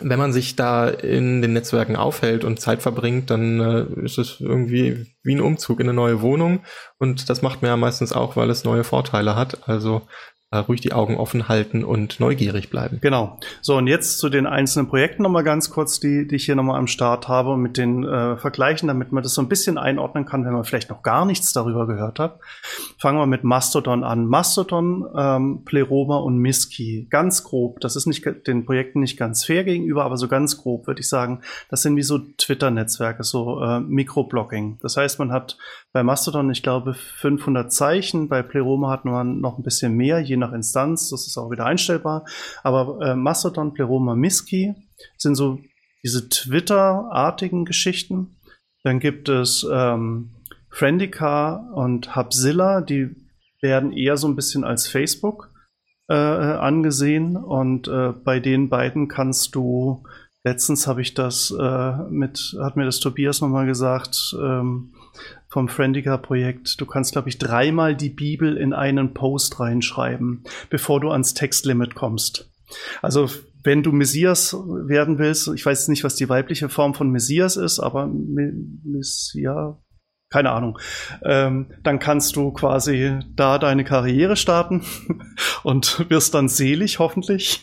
wenn 0.00 0.18
man 0.18 0.32
sich 0.32 0.54
da 0.54 0.88
in 0.88 1.42
den 1.42 1.52
Netzwerken 1.52 1.96
aufhält 1.96 2.44
und 2.44 2.60
Zeit 2.60 2.82
verbringt, 2.82 3.30
dann 3.30 3.60
äh, 3.60 4.04
ist 4.04 4.18
es 4.18 4.40
irgendwie 4.40 5.06
wie 5.24 5.34
ein 5.34 5.40
Umzug 5.40 5.80
in 5.80 5.86
eine 5.86 5.94
neue 5.94 6.20
Wohnung. 6.20 6.60
Und 6.98 7.28
das 7.28 7.42
macht 7.42 7.62
man 7.62 7.70
ja 7.70 7.76
meistens 7.76 8.12
auch, 8.12 8.36
weil 8.36 8.50
es 8.50 8.64
neue 8.64 8.84
Vorteile 8.84 9.34
hat. 9.34 9.68
Also 9.68 10.02
ruhig 10.56 10.80
die 10.80 10.92
Augen 10.92 11.16
offen 11.16 11.48
halten 11.48 11.84
und 11.84 12.20
neugierig 12.20 12.70
bleiben. 12.70 12.98
Genau. 13.02 13.38
So, 13.60 13.76
und 13.76 13.86
jetzt 13.86 14.18
zu 14.18 14.30
den 14.30 14.46
einzelnen 14.46 14.88
Projekten 14.88 15.22
nochmal 15.22 15.44
ganz 15.44 15.68
kurz, 15.68 16.00
die, 16.00 16.26
die 16.26 16.36
ich 16.36 16.46
hier 16.46 16.56
nochmal 16.56 16.78
am 16.78 16.86
Start 16.86 17.28
habe 17.28 17.50
und 17.50 17.60
mit 17.60 17.76
den 17.76 18.04
äh, 18.04 18.38
Vergleichen, 18.38 18.88
damit 18.88 19.12
man 19.12 19.22
das 19.22 19.34
so 19.34 19.42
ein 19.42 19.48
bisschen 19.48 19.76
einordnen 19.76 20.24
kann, 20.24 20.46
wenn 20.46 20.54
man 20.54 20.64
vielleicht 20.64 20.88
noch 20.88 21.02
gar 21.02 21.26
nichts 21.26 21.52
darüber 21.52 21.86
gehört 21.86 22.18
hat. 22.18 22.40
Fangen 22.98 23.18
wir 23.18 23.26
mit 23.26 23.44
Mastodon 23.44 24.04
an. 24.04 24.26
Mastodon, 24.26 25.06
ähm, 25.14 25.64
Pleroma 25.66 26.16
und 26.16 26.38
Miski. 26.38 27.06
Ganz 27.10 27.44
grob, 27.44 27.80
das 27.80 27.94
ist 27.94 28.06
nicht 28.06 28.24
den 28.46 28.64
Projekten 28.64 29.00
nicht 29.00 29.18
ganz 29.18 29.44
fair 29.44 29.64
gegenüber, 29.64 30.04
aber 30.04 30.16
so 30.16 30.28
ganz 30.28 30.56
grob 30.56 30.86
würde 30.86 31.00
ich 31.00 31.08
sagen, 31.10 31.42
das 31.68 31.82
sind 31.82 31.94
wie 31.96 32.02
so 32.02 32.18
Twitter-Netzwerke, 32.18 33.22
so 33.22 33.60
äh, 33.60 33.80
Mikroblogging. 33.80 34.78
Das 34.80 34.96
heißt, 34.96 35.18
man 35.18 35.30
hat 35.30 35.58
bei 35.98 36.04
Mastodon, 36.04 36.48
ich 36.52 36.62
glaube, 36.62 36.94
500 36.94 37.72
Zeichen, 37.72 38.28
bei 38.28 38.42
Pleroma 38.42 38.88
hat 38.88 39.04
man 39.04 39.40
noch 39.40 39.58
ein 39.58 39.64
bisschen 39.64 39.96
mehr, 39.96 40.20
je 40.20 40.36
nach 40.36 40.52
Instanz, 40.52 41.10
das 41.10 41.26
ist 41.26 41.36
auch 41.36 41.50
wieder 41.50 41.66
einstellbar. 41.66 42.24
Aber 42.62 43.04
äh, 43.04 43.16
Mastodon, 43.16 43.74
Pleroma, 43.74 44.14
Miski 44.14 44.76
sind 45.16 45.34
so 45.34 45.58
diese 46.04 46.28
Twitter-artigen 46.28 47.64
Geschichten. 47.64 48.36
Dann 48.84 49.00
gibt 49.00 49.28
es 49.28 49.66
ähm, 49.68 50.36
Friendica 50.70 51.68
und 51.74 52.14
Hubzilla, 52.14 52.80
die 52.80 53.16
werden 53.60 53.90
eher 53.90 54.16
so 54.16 54.28
ein 54.28 54.36
bisschen 54.36 54.62
als 54.62 54.86
Facebook 54.86 55.50
äh, 56.08 56.14
angesehen. 56.14 57.36
Und 57.36 57.88
äh, 57.88 58.12
bei 58.12 58.38
den 58.38 58.68
beiden 58.68 59.08
kannst 59.08 59.56
du, 59.56 60.04
letztens 60.44 60.86
habe 60.86 61.02
ich 61.02 61.14
das 61.14 61.50
äh, 61.50 61.96
mit, 62.08 62.56
hat 62.60 62.76
mir 62.76 62.84
das 62.84 63.00
Tobias 63.00 63.40
nochmal 63.40 63.66
gesagt, 63.66 64.36
ähm, 64.40 64.92
vom 65.48 65.68
Friendica-Projekt. 65.68 66.80
Du 66.80 66.86
kannst, 66.86 67.12
glaube 67.12 67.28
ich, 67.28 67.38
dreimal 67.38 67.96
die 67.96 68.10
Bibel 68.10 68.56
in 68.56 68.72
einen 68.72 69.14
Post 69.14 69.60
reinschreiben, 69.60 70.44
bevor 70.70 71.00
du 71.00 71.10
ans 71.10 71.34
Textlimit 71.34 71.94
kommst. 71.94 72.50
Also 73.00 73.28
wenn 73.64 73.82
du 73.82 73.92
Messias 73.92 74.54
werden 74.54 75.18
willst, 75.18 75.48
ich 75.48 75.64
weiß 75.64 75.88
nicht, 75.88 76.04
was 76.04 76.14
die 76.14 76.28
weibliche 76.28 76.68
Form 76.68 76.94
von 76.94 77.10
Messias 77.10 77.56
ist, 77.56 77.80
aber 77.80 78.06
Messias, 78.06 79.76
keine 80.30 80.50
Ahnung, 80.50 80.78
ähm, 81.24 81.72
dann 81.82 81.98
kannst 81.98 82.36
du 82.36 82.52
quasi 82.52 83.18
da 83.34 83.58
deine 83.58 83.84
Karriere 83.84 84.36
starten 84.36 84.82
und 85.62 86.08
wirst 86.10 86.34
dann 86.34 86.48
selig, 86.48 86.98
hoffentlich. 86.98 87.62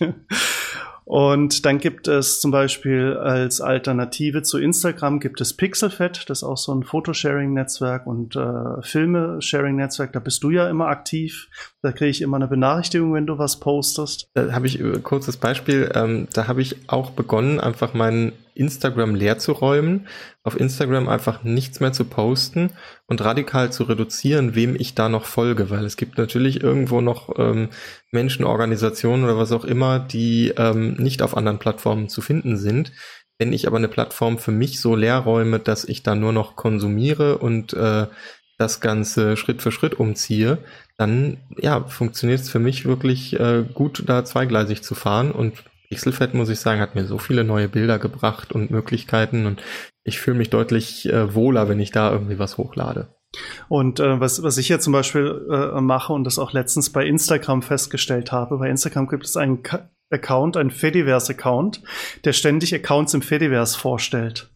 Und 1.06 1.68
dann 1.68 1.78
gibt 1.78 2.08
es 2.08 2.42
zum 2.42 2.50
Beispiel 2.50 3.14
als 3.14 3.62
Alternative 3.62 4.42
zu 4.42 4.58
Instagram 4.58 5.20
gibt 5.20 5.40
es 5.40 5.56
Pixelfed, 5.56 6.28
das 6.28 6.40
ist 6.40 6.44
auch 6.44 6.58
so 6.58 6.74
ein 6.74 6.82
Fotosharing-Netzwerk 6.82 8.08
und 8.08 8.36
äh, 8.36 8.82
Filme-Sharing-Netzwerk. 8.82 10.14
Da 10.14 10.20
bist 10.20 10.44
du 10.44 10.50
ja 10.50 10.68
immer 10.68 10.88
aktiv. 10.88 11.48
Da 11.86 11.92
kriege 11.92 12.10
ich 12.10 12.24
immer 12.24 12.38
eine 12.38 12.48
Benachrichtigung, 12.48 13.14
wenn 13.14 13.28
du 13.28 13.38
was 13.38 13.60
postest. 13.60 14.28
Da 14.34 14.54
habe 14.54 14.66
ich 14.66 14.80
ein 14.80 14.96
äh, 14.96 15.00
kurzes 15.02 15.38
Beispiel. 15.38 15.92
Ähm, 15.94 16.28
da 16.34 16.48
habe 16.48 16.64
ich 16.64 16.78
auch 16.88 17.12
begonnen, 17.12 17.60
einfach 17.60 17.94
meinen 17.94 18.34
Instagram 18.56 19.14
leer 19.14 19.38
zu 19.38 19.52
räumen, 19.52 20.08
auf 20.44 20.60
Instagram 20.60 21.08
einfach 21.08 21.44
nichts 21.44 21.82
mehr 21.82 21.94
zu 21.94 22.06
posten 22.06 22.72
und 23.06 23.24
radikal 23.24 23.72
zu 23.72 23.84
reduzieren, 23.84 24.56
wem 24.56 24.76
ich 24.76 24.96
da 24.96 25.10
noch 25.10 25.26
folge, 25.26 25.70
weil 25.70 25.86
es 25.86 25.96
gibt 25.96 26.18
natürlich 26.18 26.64
irgendwo 26.64 27.02
noch 27.02 27.38
ähm, 27.38 27.70
Menschen, 28.12 28.46
Organisationen 28.46 29.24
oder 29.24 29.38
was 29.38 29.52
auch 29.52 29.64
immer, 29.64 30.00
die 30.00 30.54
ähm, 30.58 30.94
nicht 30.94 31.22
auf 31.22 31.38
anderen 31.38 31.60
Plattformen 31.60 32.10
zu 32.10 32.22
finden 32.22 32.58
sind. 32.58 32.94
Wenn 33.38 33.54
ich 33.54 33.68
aber 33.68 33.78
eine 33.78 33.90
Plattform 33.90 34.40
für 34.40 34.52
mich 34.52 34.82
so 34.82 34.96
leer 34.96 35.20
räume, 35.20 35.60
dass 35.60 35.86
ich 35.86 36.02
da 36.02 36.16
nur 36.16 36.34
noch 36.34 36.56
konsumiere 36.56 37.38
und 37.38 37.74
äh, 37.74 38.08
das 38.58 38.80
Ganze 38.80 39.38
Schritt 39.38 39.62
für 39.62 39.72
Schritt 39.72 39.96
umziehe, 40.00 40.60
dann 40.98 41.38
ja, 41.58 41.84
funktioniert 41.84 42.40
es 42.40 42.50
für 42.50 42.60
mich 42.60 42.86
wirklich 42.86 43.40
äh, 43.40 43.64
gut, 43.74 44.04
da 44.06 44.24
zweigleisig 44.24 44.84
zu 44.84 44.96
fahren 44.96 45.32
und 45.32 45.64
Pixelfett, 45.90 46.34
muss 46.34 46.50
ich 46.50 46.60
sagen, 46.60 46.82
hat 46.82 46.96
mir 46.96 47.06
so 47.06 47.18
viele 47.18 47.44
neue 47.44 47.70
Bilder 47.70 48.00
gebracht 48.00 48.52
und 48.52 48.72
Möglichkeiten 48.72 49.46
und 49.46 49.62
ich 50.04 50.20
fühle 50.20 50.38
mich 50.38 50.50
deutlich 50.50 51.08
äh, 51.08 51.34
wohler, 51.34 51.70
wenn 51.70 51.80
ich 51.80 51.92
da 51.92 52.12
irgendwie 52.12 52.40
was 52.40 52.58
hochlade. 52.58 53.08
Und 53.68 54.00
äh, 54.00 54.20
was, 54.20 54.42
was 54.44 54.58
ich 54.58 54.68
hier 54.68 54.80
zum 54.80 54.94
Beispiel 54.94 55.46
äh, 55.50 55.82
mache 55.82 56.14
und 56.14 56.24
das 56.24 56.40
auch 56.40 56.54
letztens 56.54 56.92
bei 56.92 57.06
Instagram 57.06 57.62
festgestellt 57.62 58.32
habe, 58.32 58.58
bei 58.58 58.70
Instagram 58.70 59.08
gibt 59.08 59.26
es 59.26 59.38
einen 59.38 59.64
Ka 59.64 59.90
Account, 60.12 60.56
einen 60.56 60.70
Fediverse-Account, 60.70 61.82
der 62.26 62.34
ständig 62.34 62.76
Accounts 62.76 63.16
im 63.16 63.24
Fediverse 63.24 63.78
vorstellt. 63.78 64.55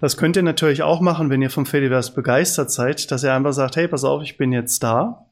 Das 0.00 0.16
könnt 0.16 0.36
ihr 0.36 0.42
natürlich 0.42 0.82
auch 0.82 1.00
machen, 1.00 1.30
wenn 1.30 1.42
ihr 1.42 1.50
vom 1.50 1.66
Fediverse 1.66 2.14
begeistert 2.14 2.70
seid, 2.70 3.10
dass 3.10 3.24
ihr 3.24 3.32
einfach 3.32 3.52
sagt, 3.52 3.76
hey, 3.76 3.88
pass 3.88 4.04
auf, 4.04 4.22
ich 4.22 4.36
bin 4.36 4.52
jetzt 4.52 4.82
da 4.82 5.26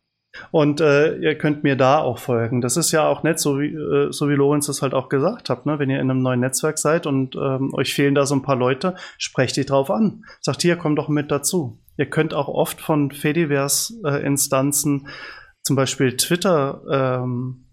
Und 0.51 0.81
äh, 0.81 1.17
ihr 1.17 1.37
könnt 1.39 1.63
mir 1.63 1.77
da 1.77 1.99
auch 2.01 2.19
folgen. 2.19 2.61
Das 2.61 2.77
ist 2.77 2.93
ja 2.93 3.07
auch 3.07 3.23
nett, 3.23 3.39
so 3.39 3.61
wie, 3.61 3.75
äh, 3.75 4.11
so 4.13 4.29
wie 4.29 4.35
Lorenz 4.35 4.67
das 4.67 4.83
halt 4.83 4.95
auch 4.95 5.09
gesagt 5.09 5.49
hat. 5.51 5.67
Ne? 5.67 5.79
Wenn 5.79 5.91
ihr 5.91 6.01
in 6.01 6.11
einem 6.11 6.23
neuen 6.23 6.41
Netzwerk 6.41 6.79
seid 6.79 7.07
und 7.07 7.37
ähm, 7.37 7.73
euch 7.75 7.95
fehlen 7.95 8.15
da 8.15 8.27
so 8.27 8.35
ein 8.35 8.43
paar 8.43 8.57
Leute, 8.57 8.95
sprecht 9.19 9.57
die 9.57 9.65
drauf 9.65 9.91
an. 9.91 10.25
Sagt 10.41 10.63
hier, 10.63 10.77
komm 10.77 10.97
doch 10.97 11.09
mit 11.09 11.31
dazu. 11.31 11.79
Ihr 11.97 12.07
könnt 12.07 12.35
auch 12.35 12.49
oft 12.49 12.81
von 12.81 13.11
Fediverse-Instanzen, 13.13 15.07
äh, 15.07 15.11
zum 15.63 15.77
Beispiel 15.77 16.17
Twitter, 16.17 16.83
ähm, 16.91 17.64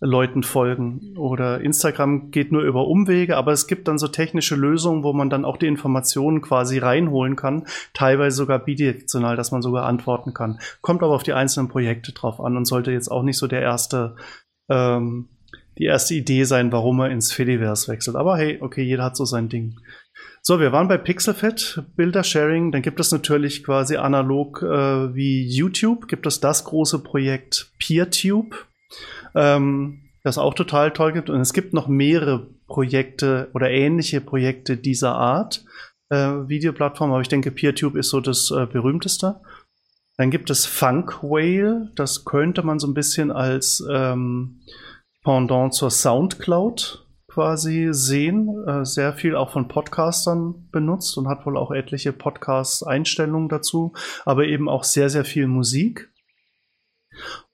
Leuten 0.00 0.42
folgen. 0.42 1.16
Oder 1.16 1.60
Instagram 1.60 2.30
geht 2.30 2.52
nur 2.52 2.62
über 2.62 2.86
Umwege, 2.86 3.36
aber 3.36 3.52
es 3.52 3.66
gibt 3.66 3.86
dann 3.86 3.98
so 3.98 4.08
technische 4.08 4.56
Lösungen, 4.56 5.02
wo 5.02 5.12
man 5.12 5.30
dann 5.30 5.44
auch 5.44 5.58
die 5.58 5.66
Informationen 5.66 6.40
quasi 6.40 6.78
reinholen 6.78 7.36
kann, 7.36 7.66
teilweise 7.92 8.36
sogar 8.36 8.58
bidirektional, 8.58 9.36
dass 9.36 9.52
man 9.52 9.62
sogar 9.62 9.84
antworten 9.84 10.32
kann. 10.32 10.58
Kommt 10.80 11.02
aber 11.02 11.14
auf 11.14 11.22
die 11.22 11.34
einzelnen 11.34 11.68
Projekte 11.68 12.12
drauf 12.12 12.40
an 12.40 12.56
und 12.56 12.64
sollte 12.64 12.92
jetzt 12.92 13.08
auch 13.08 13.22
nicht 13.22 13.36
so 13.36 13.46
der 13.46 13.60
erste, 13.60 14.16
ähm, 14.70 15.28
die 15.78 15.84
erste 15.84 16.14
Idee 16.14 16.44
sein, 16.44 16.72
warum 16.72 17.00
er 17.00 17.10
ins 17.10 17.32
Fediverse 17.32 17.92
wechselt. 17.92 18.16
Aber 18.16 18.36
hey, 18.38 18.58
okay, 18.60 18.82
jeder 18.82 19.04
hat 19.04 19.16
so 19.16 19.26
sein 19.26 19.48
Ding. 19.48 19.76
So, 20.42 20.58
wir 20.58 20.72
waren 20.72 20.88
bei 20.88 20.96
Pixelfed, 20.96 21.82
Bilder-Sharing. 21.96 22.72
Dann 22.72 22.80
gibt 22.80 22.98
es 23.00 23.12
natürlich 23.12 23.62
quasi 23.62 23.96
analog 23.96 24.62
äh, 24.62 25.14
wie 25.14 25.46
YouTube, 25.46 26.08
gibt 26.08 26.26
es 26.26 26.40
das 26.40 26.64
große 26.64 27.00
Projekt 27.00 27.72
PeerTube 27.78 28.69
ähm, 29.34 30.10
das 30.22 30.38
auch 30.38 30.54
total 30.54 30.92
toll 30.92 31.12
gibt. 31.12 31.30
Und 31.30 31.40
es 31.40 31.52
gibt 31.52 31.72
noch 31.72 31.88
mehrere 31.88 32.48
Projekte 32.66 33.50
oder 33.54 33.70
ähnliche 33.70 34.20
Projekte 34.20 34.76
dieser 34.76 35.14
Art, 35.14 35.64
äh, 36.10 36.16
Videoplattform, 36.16 37.12
aber 37.12 37.20
ich 37.20 37.28
denke, 37.28 37.50
PeerTube 37.50 37.96
ist 37.96 38.10
so 38.10 38.20
das 38.20 38.50
äh, 38.50 38.66
berühmteste. 38.66 39.40
Dann 40.16 40.30
gibt 40.30 40.50
es 40.50 40.66
Funk 40.66 41.22
Whale, 41.22 41.90
das 41.94 42.24
könnte 42.24 42.62
man 42.62 42.78
so 42.78 42.86
ein 42.86 42.94
bisschen 42.94 43.30
als 43.30 43.82
ähm, 43.90 44.60
Pendant 45.22 45.72
zur 45.72 45.90
Soundcloud 45.90 47.06
quasi 47.26 47.88
sehen. 47.92 48.64
Äh, 48.66 48.84
sehr 48.84 49.14
viel 49.14 49.34
auch 49.34 49.50
von 49.50 49.68
Podcastern 49.68 50.68
benutzt 50.72 51.16
und 51.16 51.28
hat 51.28 51.46
wohl 51.46 51.56
auch 51.56 51.70
etliche 51.70 52.12
Podcast-Einstellungen 52.12 53.48
dazu, 53.48 53.94
aber 54.24 54.44
eben 54.44 54.68
auch 54.68 54.84
sehr, 54.84 55.08
sehr 55.08 55.24
viel 55.24 55.46
Musik. 55.46 56.09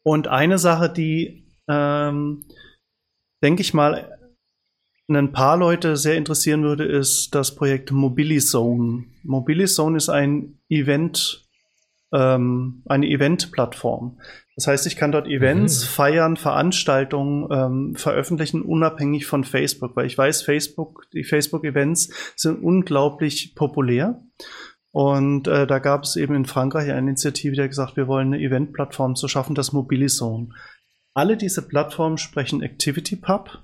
Und 0.06 0.28
eine 0.28 0.56
Sache, 0.56 0.88
die 0.88 1.48
ähm, 1.68 2.44
denke 3.42 3.60
ich 3.60 3.74
mal, 3.74 4.16
ein 5.08 5.32
paar 5.32 5.56
Leute 5.56 5.96
sehr 5.96 6.14
interessieren 6.14 6.62
würde, 6.62 6.84
ist 6.84 7.34
das 7.34 7.56
Projekt 7.56 7.90
Mobilizone. 7.90 9.06
Mobilizone 9.24 9.96
ist 9.96 10.08
ein 10.08 10.60
Event, 10.68 11.44
ähm, 12.12 12.84
eine 12.86 13.08
Event-Plattform. 13.08 14.20
Das 14.54 14.68
heißt, 14.68 14.86
ich 14.86 14.94
kann 14.94 15.10
dort 15.10 15.26
Events, 15.26 15.82
mhm. 15.82 15.88
Feiern, 15.88 16.36
Veranstaltungen 16.36 17.48
ähm, 17.50 17.96
veröffentlichen, 17.96 18.62
unabhängig 18.62 19.26
von 19.26 19.42
Facebook, 19.42 19.96
weil 19.96 20.06
ich 20.06 20.16
weiß, 20.16 20.42
Facebook, 20.42 21.10
die 21.14 21.24
Facebook-Events 21.24 22.12
sind 22.36 22.62
unglaublich 22.62 23.56
populär. 23.56 24.22
Und 24.96 25.46
äh, 25.46 25.66
da 25.66 25.78
gab 25.78 26.04
es 26.04 26.16
eben 26.16 26.34
in 26.34 26.46
Frankreich 26.46 26.90
eine 26.90 27.10
Initiative, 27.10 27.54
die 27.54 27.60
hat 27.60 27.68
gesagt, 27.68 27.98
wir 27.98 28.08
wollen 28.08 28.32
eine 28.32 28.42
Event-Plattform 28.42 29.14
zu 29.14 29.28
schaffen, 29.28 29.54
das 29.54 29.74
Mobilizone. 29.74 30.48
Alle 31.12 31.36
diese 31.36 31.60
Plattformen 31.60 32.16
sprechen 32.16 32.62
ActivityPub. 32.62 33.58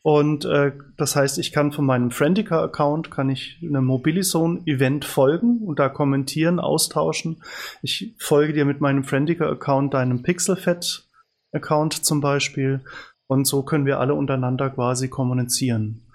Und 0.00 0.46
äh, 0.46 0.72
das 0.96 1.16
heißt, 1.16 1.38
ich 1.38 1.52
kann 1.52 1.72
von 1.72 1.84
meinem 1.84 2.10
Friendica-Account 2.10 3.10
kann 3.10 3.28
ich 3.28 3.58
einem 3.60 3.84
Mobilizone-Event 3.84 5.04
folgen 5.04 5.58
und 5.66 5.78
da 5.78 5.90
kommentieren, 5.90 6.58
austauschen. 6.58 7.42
Ich 7.82 8.14
folge 8.18 8.54
dir 8.54 8.64
mit 8.64 8.80
meinem 8.80 9.04
Friendica-Account 9.04 9.92
deinem 9.92 10.22
Pixelfed-Account 10.22 12.06
zum 12.06 12.22
Beispiel. 12.22 12.80
Und 13.26 13.46
so 13.46 13.64
können 13.64 13.84
wir 13.84 14.00
alle 14.00 14.14
untereinander 14.14 14.70
quasi 14.70 15.08
kommunizieren. 15.08 16.06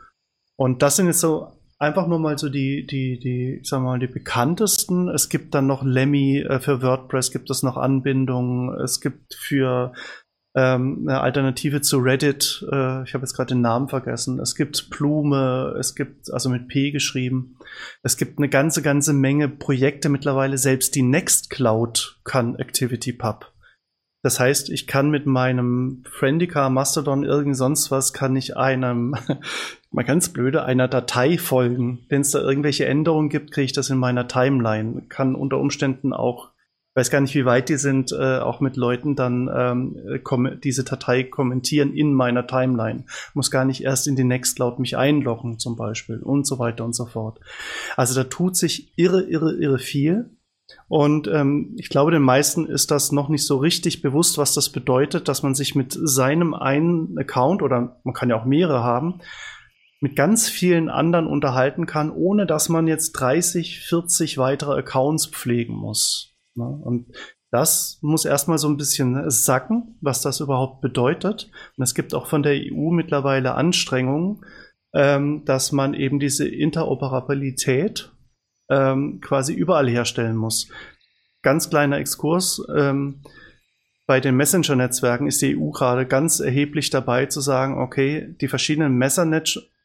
Und 0.56 0.82
das 0.82 0.96
sind 0.96 1.06
jetzt 1.06 1.20
so 1.20 1.55
einfach 1.78 2.08
nur 2.08 2.20
mal 2.20 2.38
so 2.38 2.50
die, 2.50 2.86
die, 2.86 3.20
die, 3.20 3.60
ich 3.62 3.70
sag 3.70 3.82
mal, 3.82 4.00
die 4.00 4.08
bekanntesten. 4.08 5.10
Es 5.10 5.30
gibt 5.30 5.54
dann 5.54 5.68
noch 5.68 5.84
Lemmy 5.84 6.40
äh, 6.40 6.60
für 6.60 6.82
WordPress, 6.82 7.32
gibt 7.32 7.50
es 7.50 7.64
noch 7.64 7.78
Anbindungen. 7.78 8.74
Es 8.80 9.02
gibt 9.02 9.34
für 9.34 9.94
ähm, 10.56 11.06
eine 11.08 11.20
Alternative 11.20 11.82
zu 11.82 11.98
Reddit. 11.98 12.66
Äh, 12.72 13.04
ich 13.04 13.14
habe 13.14 13.24
jetzt 13.24 13.36
gerade 13.36 13.54
den 13.54 13.62
Namen 13.62 13.90
vergessen. 13.90 14.40
Es 14.40 14.56
gibt 14.56 14.90
Blume, 14.90 15.76
es 15.78 15.96
gibt, 15.96 16.32
also 16.32 16.50
mit 16.50 16.70
P 16.70 16.92
geschrieben. 16.92 17.58
Es 18.04 18.16
gibt 18.16 18.40
eine 18.40 18.50
ganze, 18.50 18.82
ganze 18.82 19.14
Menge 19.14 19.50
Projekte 19.50 20.08
mittlerweile. 20.10 20.58
Selbst 20.58 20.96
die 20.96 21.04
Nextcloud 21.04 22.22
kann 22.24 22.56
ActivityPub. 22.56 23.52
Das 24.24 24.40
heißt, 24.40 24.72
ich 24.72 24.88
kann 24.88 25.12
mit 25.12 25.28
meinem 25.28 26.04
Friendica, 26.10 26.70
Mastodon, 26.72 27.24
irgend 27.24 27.56
sonst 27.56 27.92
was, 27.92 28.12
kann 28.12 28.36
ich 28.36 28.58
einem, 28.58 29.16
mal 29.96 30.04
ganz 30.04 30.30
blöde, 30.30 30.66
einer 30.66 30.88
Datei 30.88 31.38
folgen. 31.38 32.06
Wenn 32.10 32.22
es 32.22 32.32
da 32.32 32.42
irgendwelche 32.42 32.86
Änderungen 32.86 33.30
gibt, 33.30 33.52
kriege 33.52 33.66
ich 33.66 33.74
das 33.74 33.90
in 33.90 33.98
meiner 33.98 34.28
Timeline. 34.28 35.04
Kann 35.08 35.36
unter 35.36 35.58
Umständen 35.58 36.14
auch 36.14 36.52
weiß 36.98 37.10
gar 37.10 37.20
nicht, 37.20 37.36
wie 37.36 37.44
weit 37.44 37.68
die 37.68 37.76
sind, 37.76 38.14
äh, 38.14 38.38
auch 38.40 38.62
mit 38.62 38.78
Leuten 38.78 39.18
dann 39.18 39.50
ähm, 39.54 39.98
diese 40.64 40.86
Datei 40.86 41.24
kommentieren 41.24 41.94
in 41.94 42.14
meiner 42.14 42.48
Timeline. 42.48 43.04
Muss 43.34 43.52
gar 43.52 43.66
nicht 43.66 43.84
erst 43.84 44.08
in 44.08 44.16
die 44.16 44.24
Nextcloud 44.24 44.80
mich 44.80 44.96
einloggen 44.96 45.60
zum 45.60 45.76
Beispiel 45.76 46.20
und 46.20 46.48
so 46.48 46.58
weiter 46.58 46.86
und 46.86 46.96
so 46.96 47.06
fort. 47.06 47.42
Also 47.98 48.16
da 48.16 48.24
tut 48.30 48.56
sich 48.56 48.94
irre, 48.98 49.24
irre, 49.24 49.56
irre 49.56 49.78
viel. 49.78 50.30
Und 50.88 51.28
ähm, 51.28 51.76
ich 51.78 51.90
glaube, 51.90 52.12
den 52.12 52.22
meisten 52.22 52.66
ist 52.66 52.92
das 52.92 53.12
noch 53.12 53.28
nicht 53.28 53.46
so 53.46 53.58
richtig 53.58 54.02
bewusst, 54.02 54.38
was 54.38 54.54
das 54.54 54.70
bedeutet, 54.70 55.28
dass 55.28 55.44
man 55.44 55.54
sich 55.54 55.76
mit 55.76 55.98
seinem 56.02 56.54
einen 56.54 57.18
Account 57.20 57.62
oder 57.62 58.00
man 58.06 58.14
kann 58.14 58.30
ja 58.30 58.40
auch 58.40 58.46
mehrere 58.46 58.84
haben, 58.84 59.20
mit 60.02 60.16
ganz 60.16 60.50
vielen 60.50 60.90
anderen 60.90 61.28
unterhalten 61.28 61.86
kann, 61.86 62.12
ohne 62.12 62.46
dass 62.46 62.70
man 62.70 62.88
jetzt 62.88 63.14
30, 63.14 63.80
40 63.82 64.38
weitere 64.38 64.80
Accounts 64.80 65.28
pflegen 65.28 65.74
muss. 65.74 66.36
Ne? 66.56 66.66
Und 66.66 67.08
das 67.52 68.00
muss 68.02 68.26
erstmal 68.26 68.58
so 68.58 68.68
ein 68.68 68.78
bisschen 68.78 69.30
sacken, 69.30 69.98
was 70.02 70.22
das 70.22 70.42
überhaupt 70.42 70.82
bedeutet. 70.82 71.50
Und 71.78 71.84
es 71.84 71.96
gibt 71.96 72.14
auch 72.14 72.28
von 72.28 72.44
der 72.44 72.54
EU 72.54 72.92
mittlerweile 72.92 73.56
Anstrengungen, 73.56 74.44
ähm, 74.94 75.44
dass 75.46 75.72
man 75.72 75.94
eben 75.94 76.20
diese 76.20 76.48
Interoperabilität 76.48 78.12
ähm, 78.70 79.22
quasi 79.22 79.54
überall 79.54 79.88
herstellen 79.88 80.36
muss. 80.36 80.70
Ganz 81.44 81.70
kleiner 81.70 81.98
Exkurs. 81.98 82.62
Ähm, 82.76 83.22
bei 84.08 84.20
den 84.20 84.36
Messenger-Netzwerken 84.36 85.28
ist 85.28 85.42
die 85.42 85.58
EU 85.58 85.70
gerade 85.72 86.06
ganz 86.06 86.40
erheblich 86.40 86.90
dabei 86.90 87.26
zu 87.26 87.42
sagen, 87.42 87.80
okay, 87.80 88.36
die 88.42 88.48
verschiedenen 88.48 88.98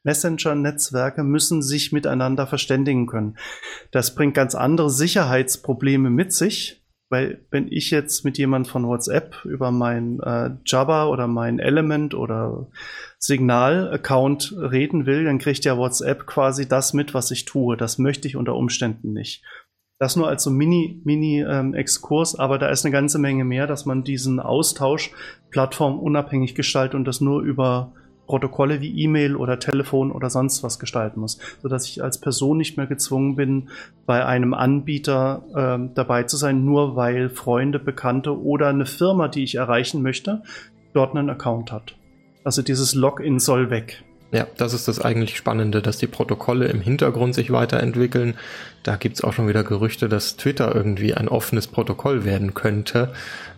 Messenger-Netzwerke 0.04 1.22
müssen 1.24 1.62
sich 1.62 1.92
miteinander 1.92 2.46
verständigen 2.46 3.06
können. 3.06 3.36
Das 3.90 4.14
bringt 4.14 4.34
ganz 4.34 4.54
andere 4.54 4.90
Sicherheitsprobleme 4.90 6.10
mit 6.10 6.32
sich, 6.32 6.82
weil 7.10 7.44
wenn 7.50 7.70
ich 7.70 7.90
jetzt 7.90 8.24
mit 8.24 8.38
jemand 8.38 8.68
von 8.68 8.86
WhatsApp 8.86 9.44
über 9.44 9.72
mein 9.72 10.20
äh, 10.20 10.50
Jabba 10.64 11.06
oder 11.06 11.26
mein 11.26 11.58
Element 11.58 12.14
oder 12.14 12.68
Signal-Account 13.18 14.54
reden 14.56 15.06
will, 15.06 15.24
dann 15.24 15.38
kriegt 15.38 15.64
ja 15.64 15.76
WhatsApp 15.76 16.26
quasi 16.26 16.68
das 16.68 16.94
mit, 16.94 17.12
was 17.12 17.32
ich 17.32 17.44
tue. 17.44 17.76
Das 17.76 17.98
möchte 17.98 18.28
ich 18.28 18.36
unter 18.36 18.54
Umständen 18.54 19.12
nicht. 19.12 19.44
Das 19.98 20.16
nur 20.16 20.28
als 20.28 20.44
so 20.44 20.50
Mini, 20.50 21.02
Mini 21.04 21.42
ähm, 21.42 21.74
aber 22.38 22.58
da 22.58 22.68
ist 22.70 22.86
eine 22.86 22.92
ganze 22.92 23.18
Menge 23.18 23.44
mehr, 23.44 23.66
dass 23.66 23.84
man 23.84 24.02
diesen 24.02 24.40
Austausch 24.40 25.10
plattformunabhängig 25.50 26.54
gestaltet 26.54 26.94
und 26.94 27.04
das 27.04 27.20
nur 27.20 27.42
über 27.42 27.92
Protokolle 28.30 28.80
wie 28.80 29.02
E-Mail 29.02 29.34
oder 29.34 29.58
Telefon 29.58 30.12
oder 30.12 30.30
sonst 30.30 30.62
was 30.62 30.78
gestalten 30.78 31.18
muss, 31.18 31.40
sodass 31.62 31.88
ich 31.88 32.00
als 32.00 32.18
Person 32.18 32.58
nicht 32.58 32.76
mehr 32.76 32.86
gezwungen 32.86 33.34
bin, 33.34 33.70
bei 34.06 34.24
einem 34.24 34.54
Anbieter 34.54 35.42
äh, 35.52 35.92
dabei 35.96 36.22
zu 36.22 36.36
sein, 36.36 36.64
nur 36.64 36.94
weil 36.94 37.28
Freunde, 37.28 37.80
Bekannte 37.80 38.40
oder 38.40 38.68
eine 38.68 38.86
Firma, 38.86 39.26
die 39.26 39.42
ich 39.42 39.56
erreichen 39.56 40.00
möchte, 40.00 40.42
dort 40.92 41.16
einen 41.16 41.28
Account 41.28 41.72
hat. 41.72 41.96
Also 42.44 42.62
dieses 42.62 42.94
Login 42.94 43.40
soll 43.40 43.68
weg. 43.68 44.04
Ja, 44.32 44.46
das 44.56 44.74
ist 44.74 44.86
das 44.86 45.00
eigentlich 45.00 45.36
Spannende, 45.36 45.82
dass 45.82 45.98
die 45.98 46.06
Protokolle 46.06 46.68
im 46.68 46.80
Hintergrund 46.80 47.34
sich 47.34 47.50
weiterentwickeln. 47.50 48.34
Da 48.84 48.94
gibt's 48.94 49.24
auch 49.24 49.32
schon 49.32 49.48
wieder 49.48 49.64
Gerüchte, 49.64 50.08
dass 50.08 50.36
Twitter 50.36 50.72
irgendwie 50.72 51.14
ein 51.14 51.28
offenes 51.28 51.66
Protokoll 51.66 52.24
werden 52.24 52.54
könnte. 52.54 53.12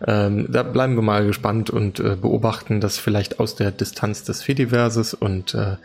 Ähm, 0.07 0.47
da 0.51 0.63
bleiben 0.63 0.97
wir 0.97 1.03
mal 1.03 1.27
gespannt 1.27 1.69
und 1.69 2.01
äh, 2.01 2.17
beobachten 2.17 2.81
das 2.81 2.97
vielleicht 2.99 3.39
aus 3.39 3.55
der 3.55 3.71
Distanz 3.71 4.25
des 4.25 4.43
Fediverses 4.43 5.13
und 5.13 5.55
äh, 5.55 5.77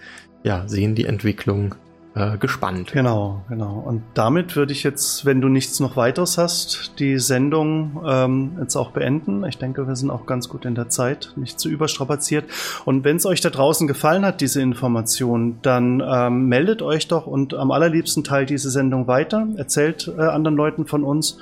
ja, 0.43 0.63
sehen 0.67 0.95
die 0.95 1.05
Entwicklung 1.05 1.75
äh, 2.17 2.37
gespannt. 2.37 2.91
Genau, 2.91 3.43
genau. 3.47 3.83
Und 3.85 4.01
damit 4.13 4.55
würde 4.55 4.71
ich 4.71 4.83
jetzt, 4.83 5.25
wenn 5.25 5.39
du 5.39 5.49
nichts 5.49 5.79
noch 5.79 5.95
weiteres 5.95 6.37
hast, 6.37 6.93
die 6.99 7.19
Sendung 7.19 8.01
ähm, 8.05 8.57
jetzt 8.59 8.75
auch 8.75 8.91
beenden. 8.91 9.43
Ich 9.45 9.57
denke, 9.57 9.87
wir 9.87 9.95
sind 9.95 10.09
auch 10.09 10.25
ganz 10.25 10.49
gut 10.49 10.65
in 10.65 10.73
der 10.73 10.89
Zeit, 10.89 11.33
nicht 11.35 11.59
zu 11.59 11.69
überstrapaziert. 11.69 12.45
Und 12.85 13.03
wenn 13.03 13.17
es 13.17 13.25
euch 13.25 13.41
da 13.41 13.49
draußen 13.49 13.87
gefallen 13.87 14.25
hat, 14.25 14.41
diese 14.41 14.61
Information, 14.61 15.59
dann 15.61 16.01
ähm, 16.05 16.47
meldet 16.47 16.81
euch 16.81 17.07
doch 17.07 17.27
und 17.27 17.53
am 17.53 17.71
allerliebsten 17.71 18.23
teilt 18.23 18.49
diese 18.49 18.71
Sendung 18.71 19.07
weiter, 19.07 19.47
erzählt 19.55 20.11
äh, 20.17 20.21
anderen 20.21 20.57
Leuten 20.57 20.87
von 20.87 21.03
uns 21.03 21.37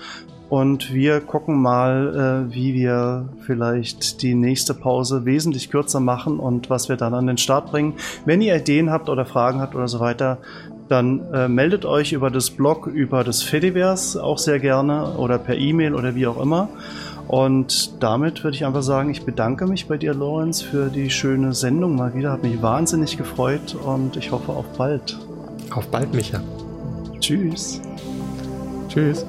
Und 0.50 0.94
wir 0.94 1.22
gucken 1.22 1.62
mal, 1.62 2.48
äh, 2.50 2.54
wie 2.54 2.74
wir 2.74 3.30
vielleicht 3.46 4.22
die 4.22 4.36
nächste 4.36 4.74
Pause 4.74 5.26
wesentlich 5.26 5.72
kürzer 5.72 6.00
machen 6.00 6.40
und 6.40 6.70
was 6.70 6.88
wir 6.88 6.98
dann 6.98 7.14
an 7.14 7.28
den 7.28 7.38
Start 7.38 7.72
bringen. 7.72 7.94
Wenn 8.26 8.42
ihr 8.42 8.56
Ideen 8.56 8.92
habt 8.92 9.10
oder 9.10 9.26
Fragen 9.26 9.60
habt 9.60 9.76
oder 9.76 9.88
so 9.88 10.00
weiter, 10.00 10.38
dann 10.88 11.22
äh, 11.34 11.48
meldet 11.48 11.86
euch 11.86 12.14
über 12.14 12.30
das 12.30 12.52
Blog, 12.52 12.88
über 12.88 13.24
das 13.24 13.42
Fediverse 13.42 14.24
auch 14.24 14.38
sehr 14.38 14.60
gerne 14.60 15.16
oder 15.18 15.40
per 15.40 15.58
E-Mail 15.58 15.96
oder 15.96 16.16
wie 16.16 16.28
auch 16.28 16.40
immer. 16.40 16.70
Und 17.28 18.04
damit 18.04 18.44
würde 18.44 18.56
ich 18.56 18.66
einfach 18.66 18.84
sagen, 18.84 19.10
ich 19.10 19.26
bedanke 19.26 19.66
mich 19.66 19.88
bei 19.88 19.98
dir, 19.98 20.14
Lorenz, 20.14 20.62
für 20.62 20.90
die 20.90 21.10
schöne 21.10 21.54
Sendung 21.54 21.96
mal 21.96 22.14
wieder. 22.14 22.32
Hat 22.32 22.44
mich 22.44 22.62
wahnsinnig 22.62 23.18
gefreut 23.18 23.76
und 23.84 24.16
ich 24.16 24.32
hoffe 24.32 24.52
auf 24.52 24.66
bald. 24.78 25.18
Auf 25.72 25.88
bald, 25.88 26.14
Micha. 26.14 26.40
Tschüss. 27.20 27.82
Tschüss. 28.90 29.26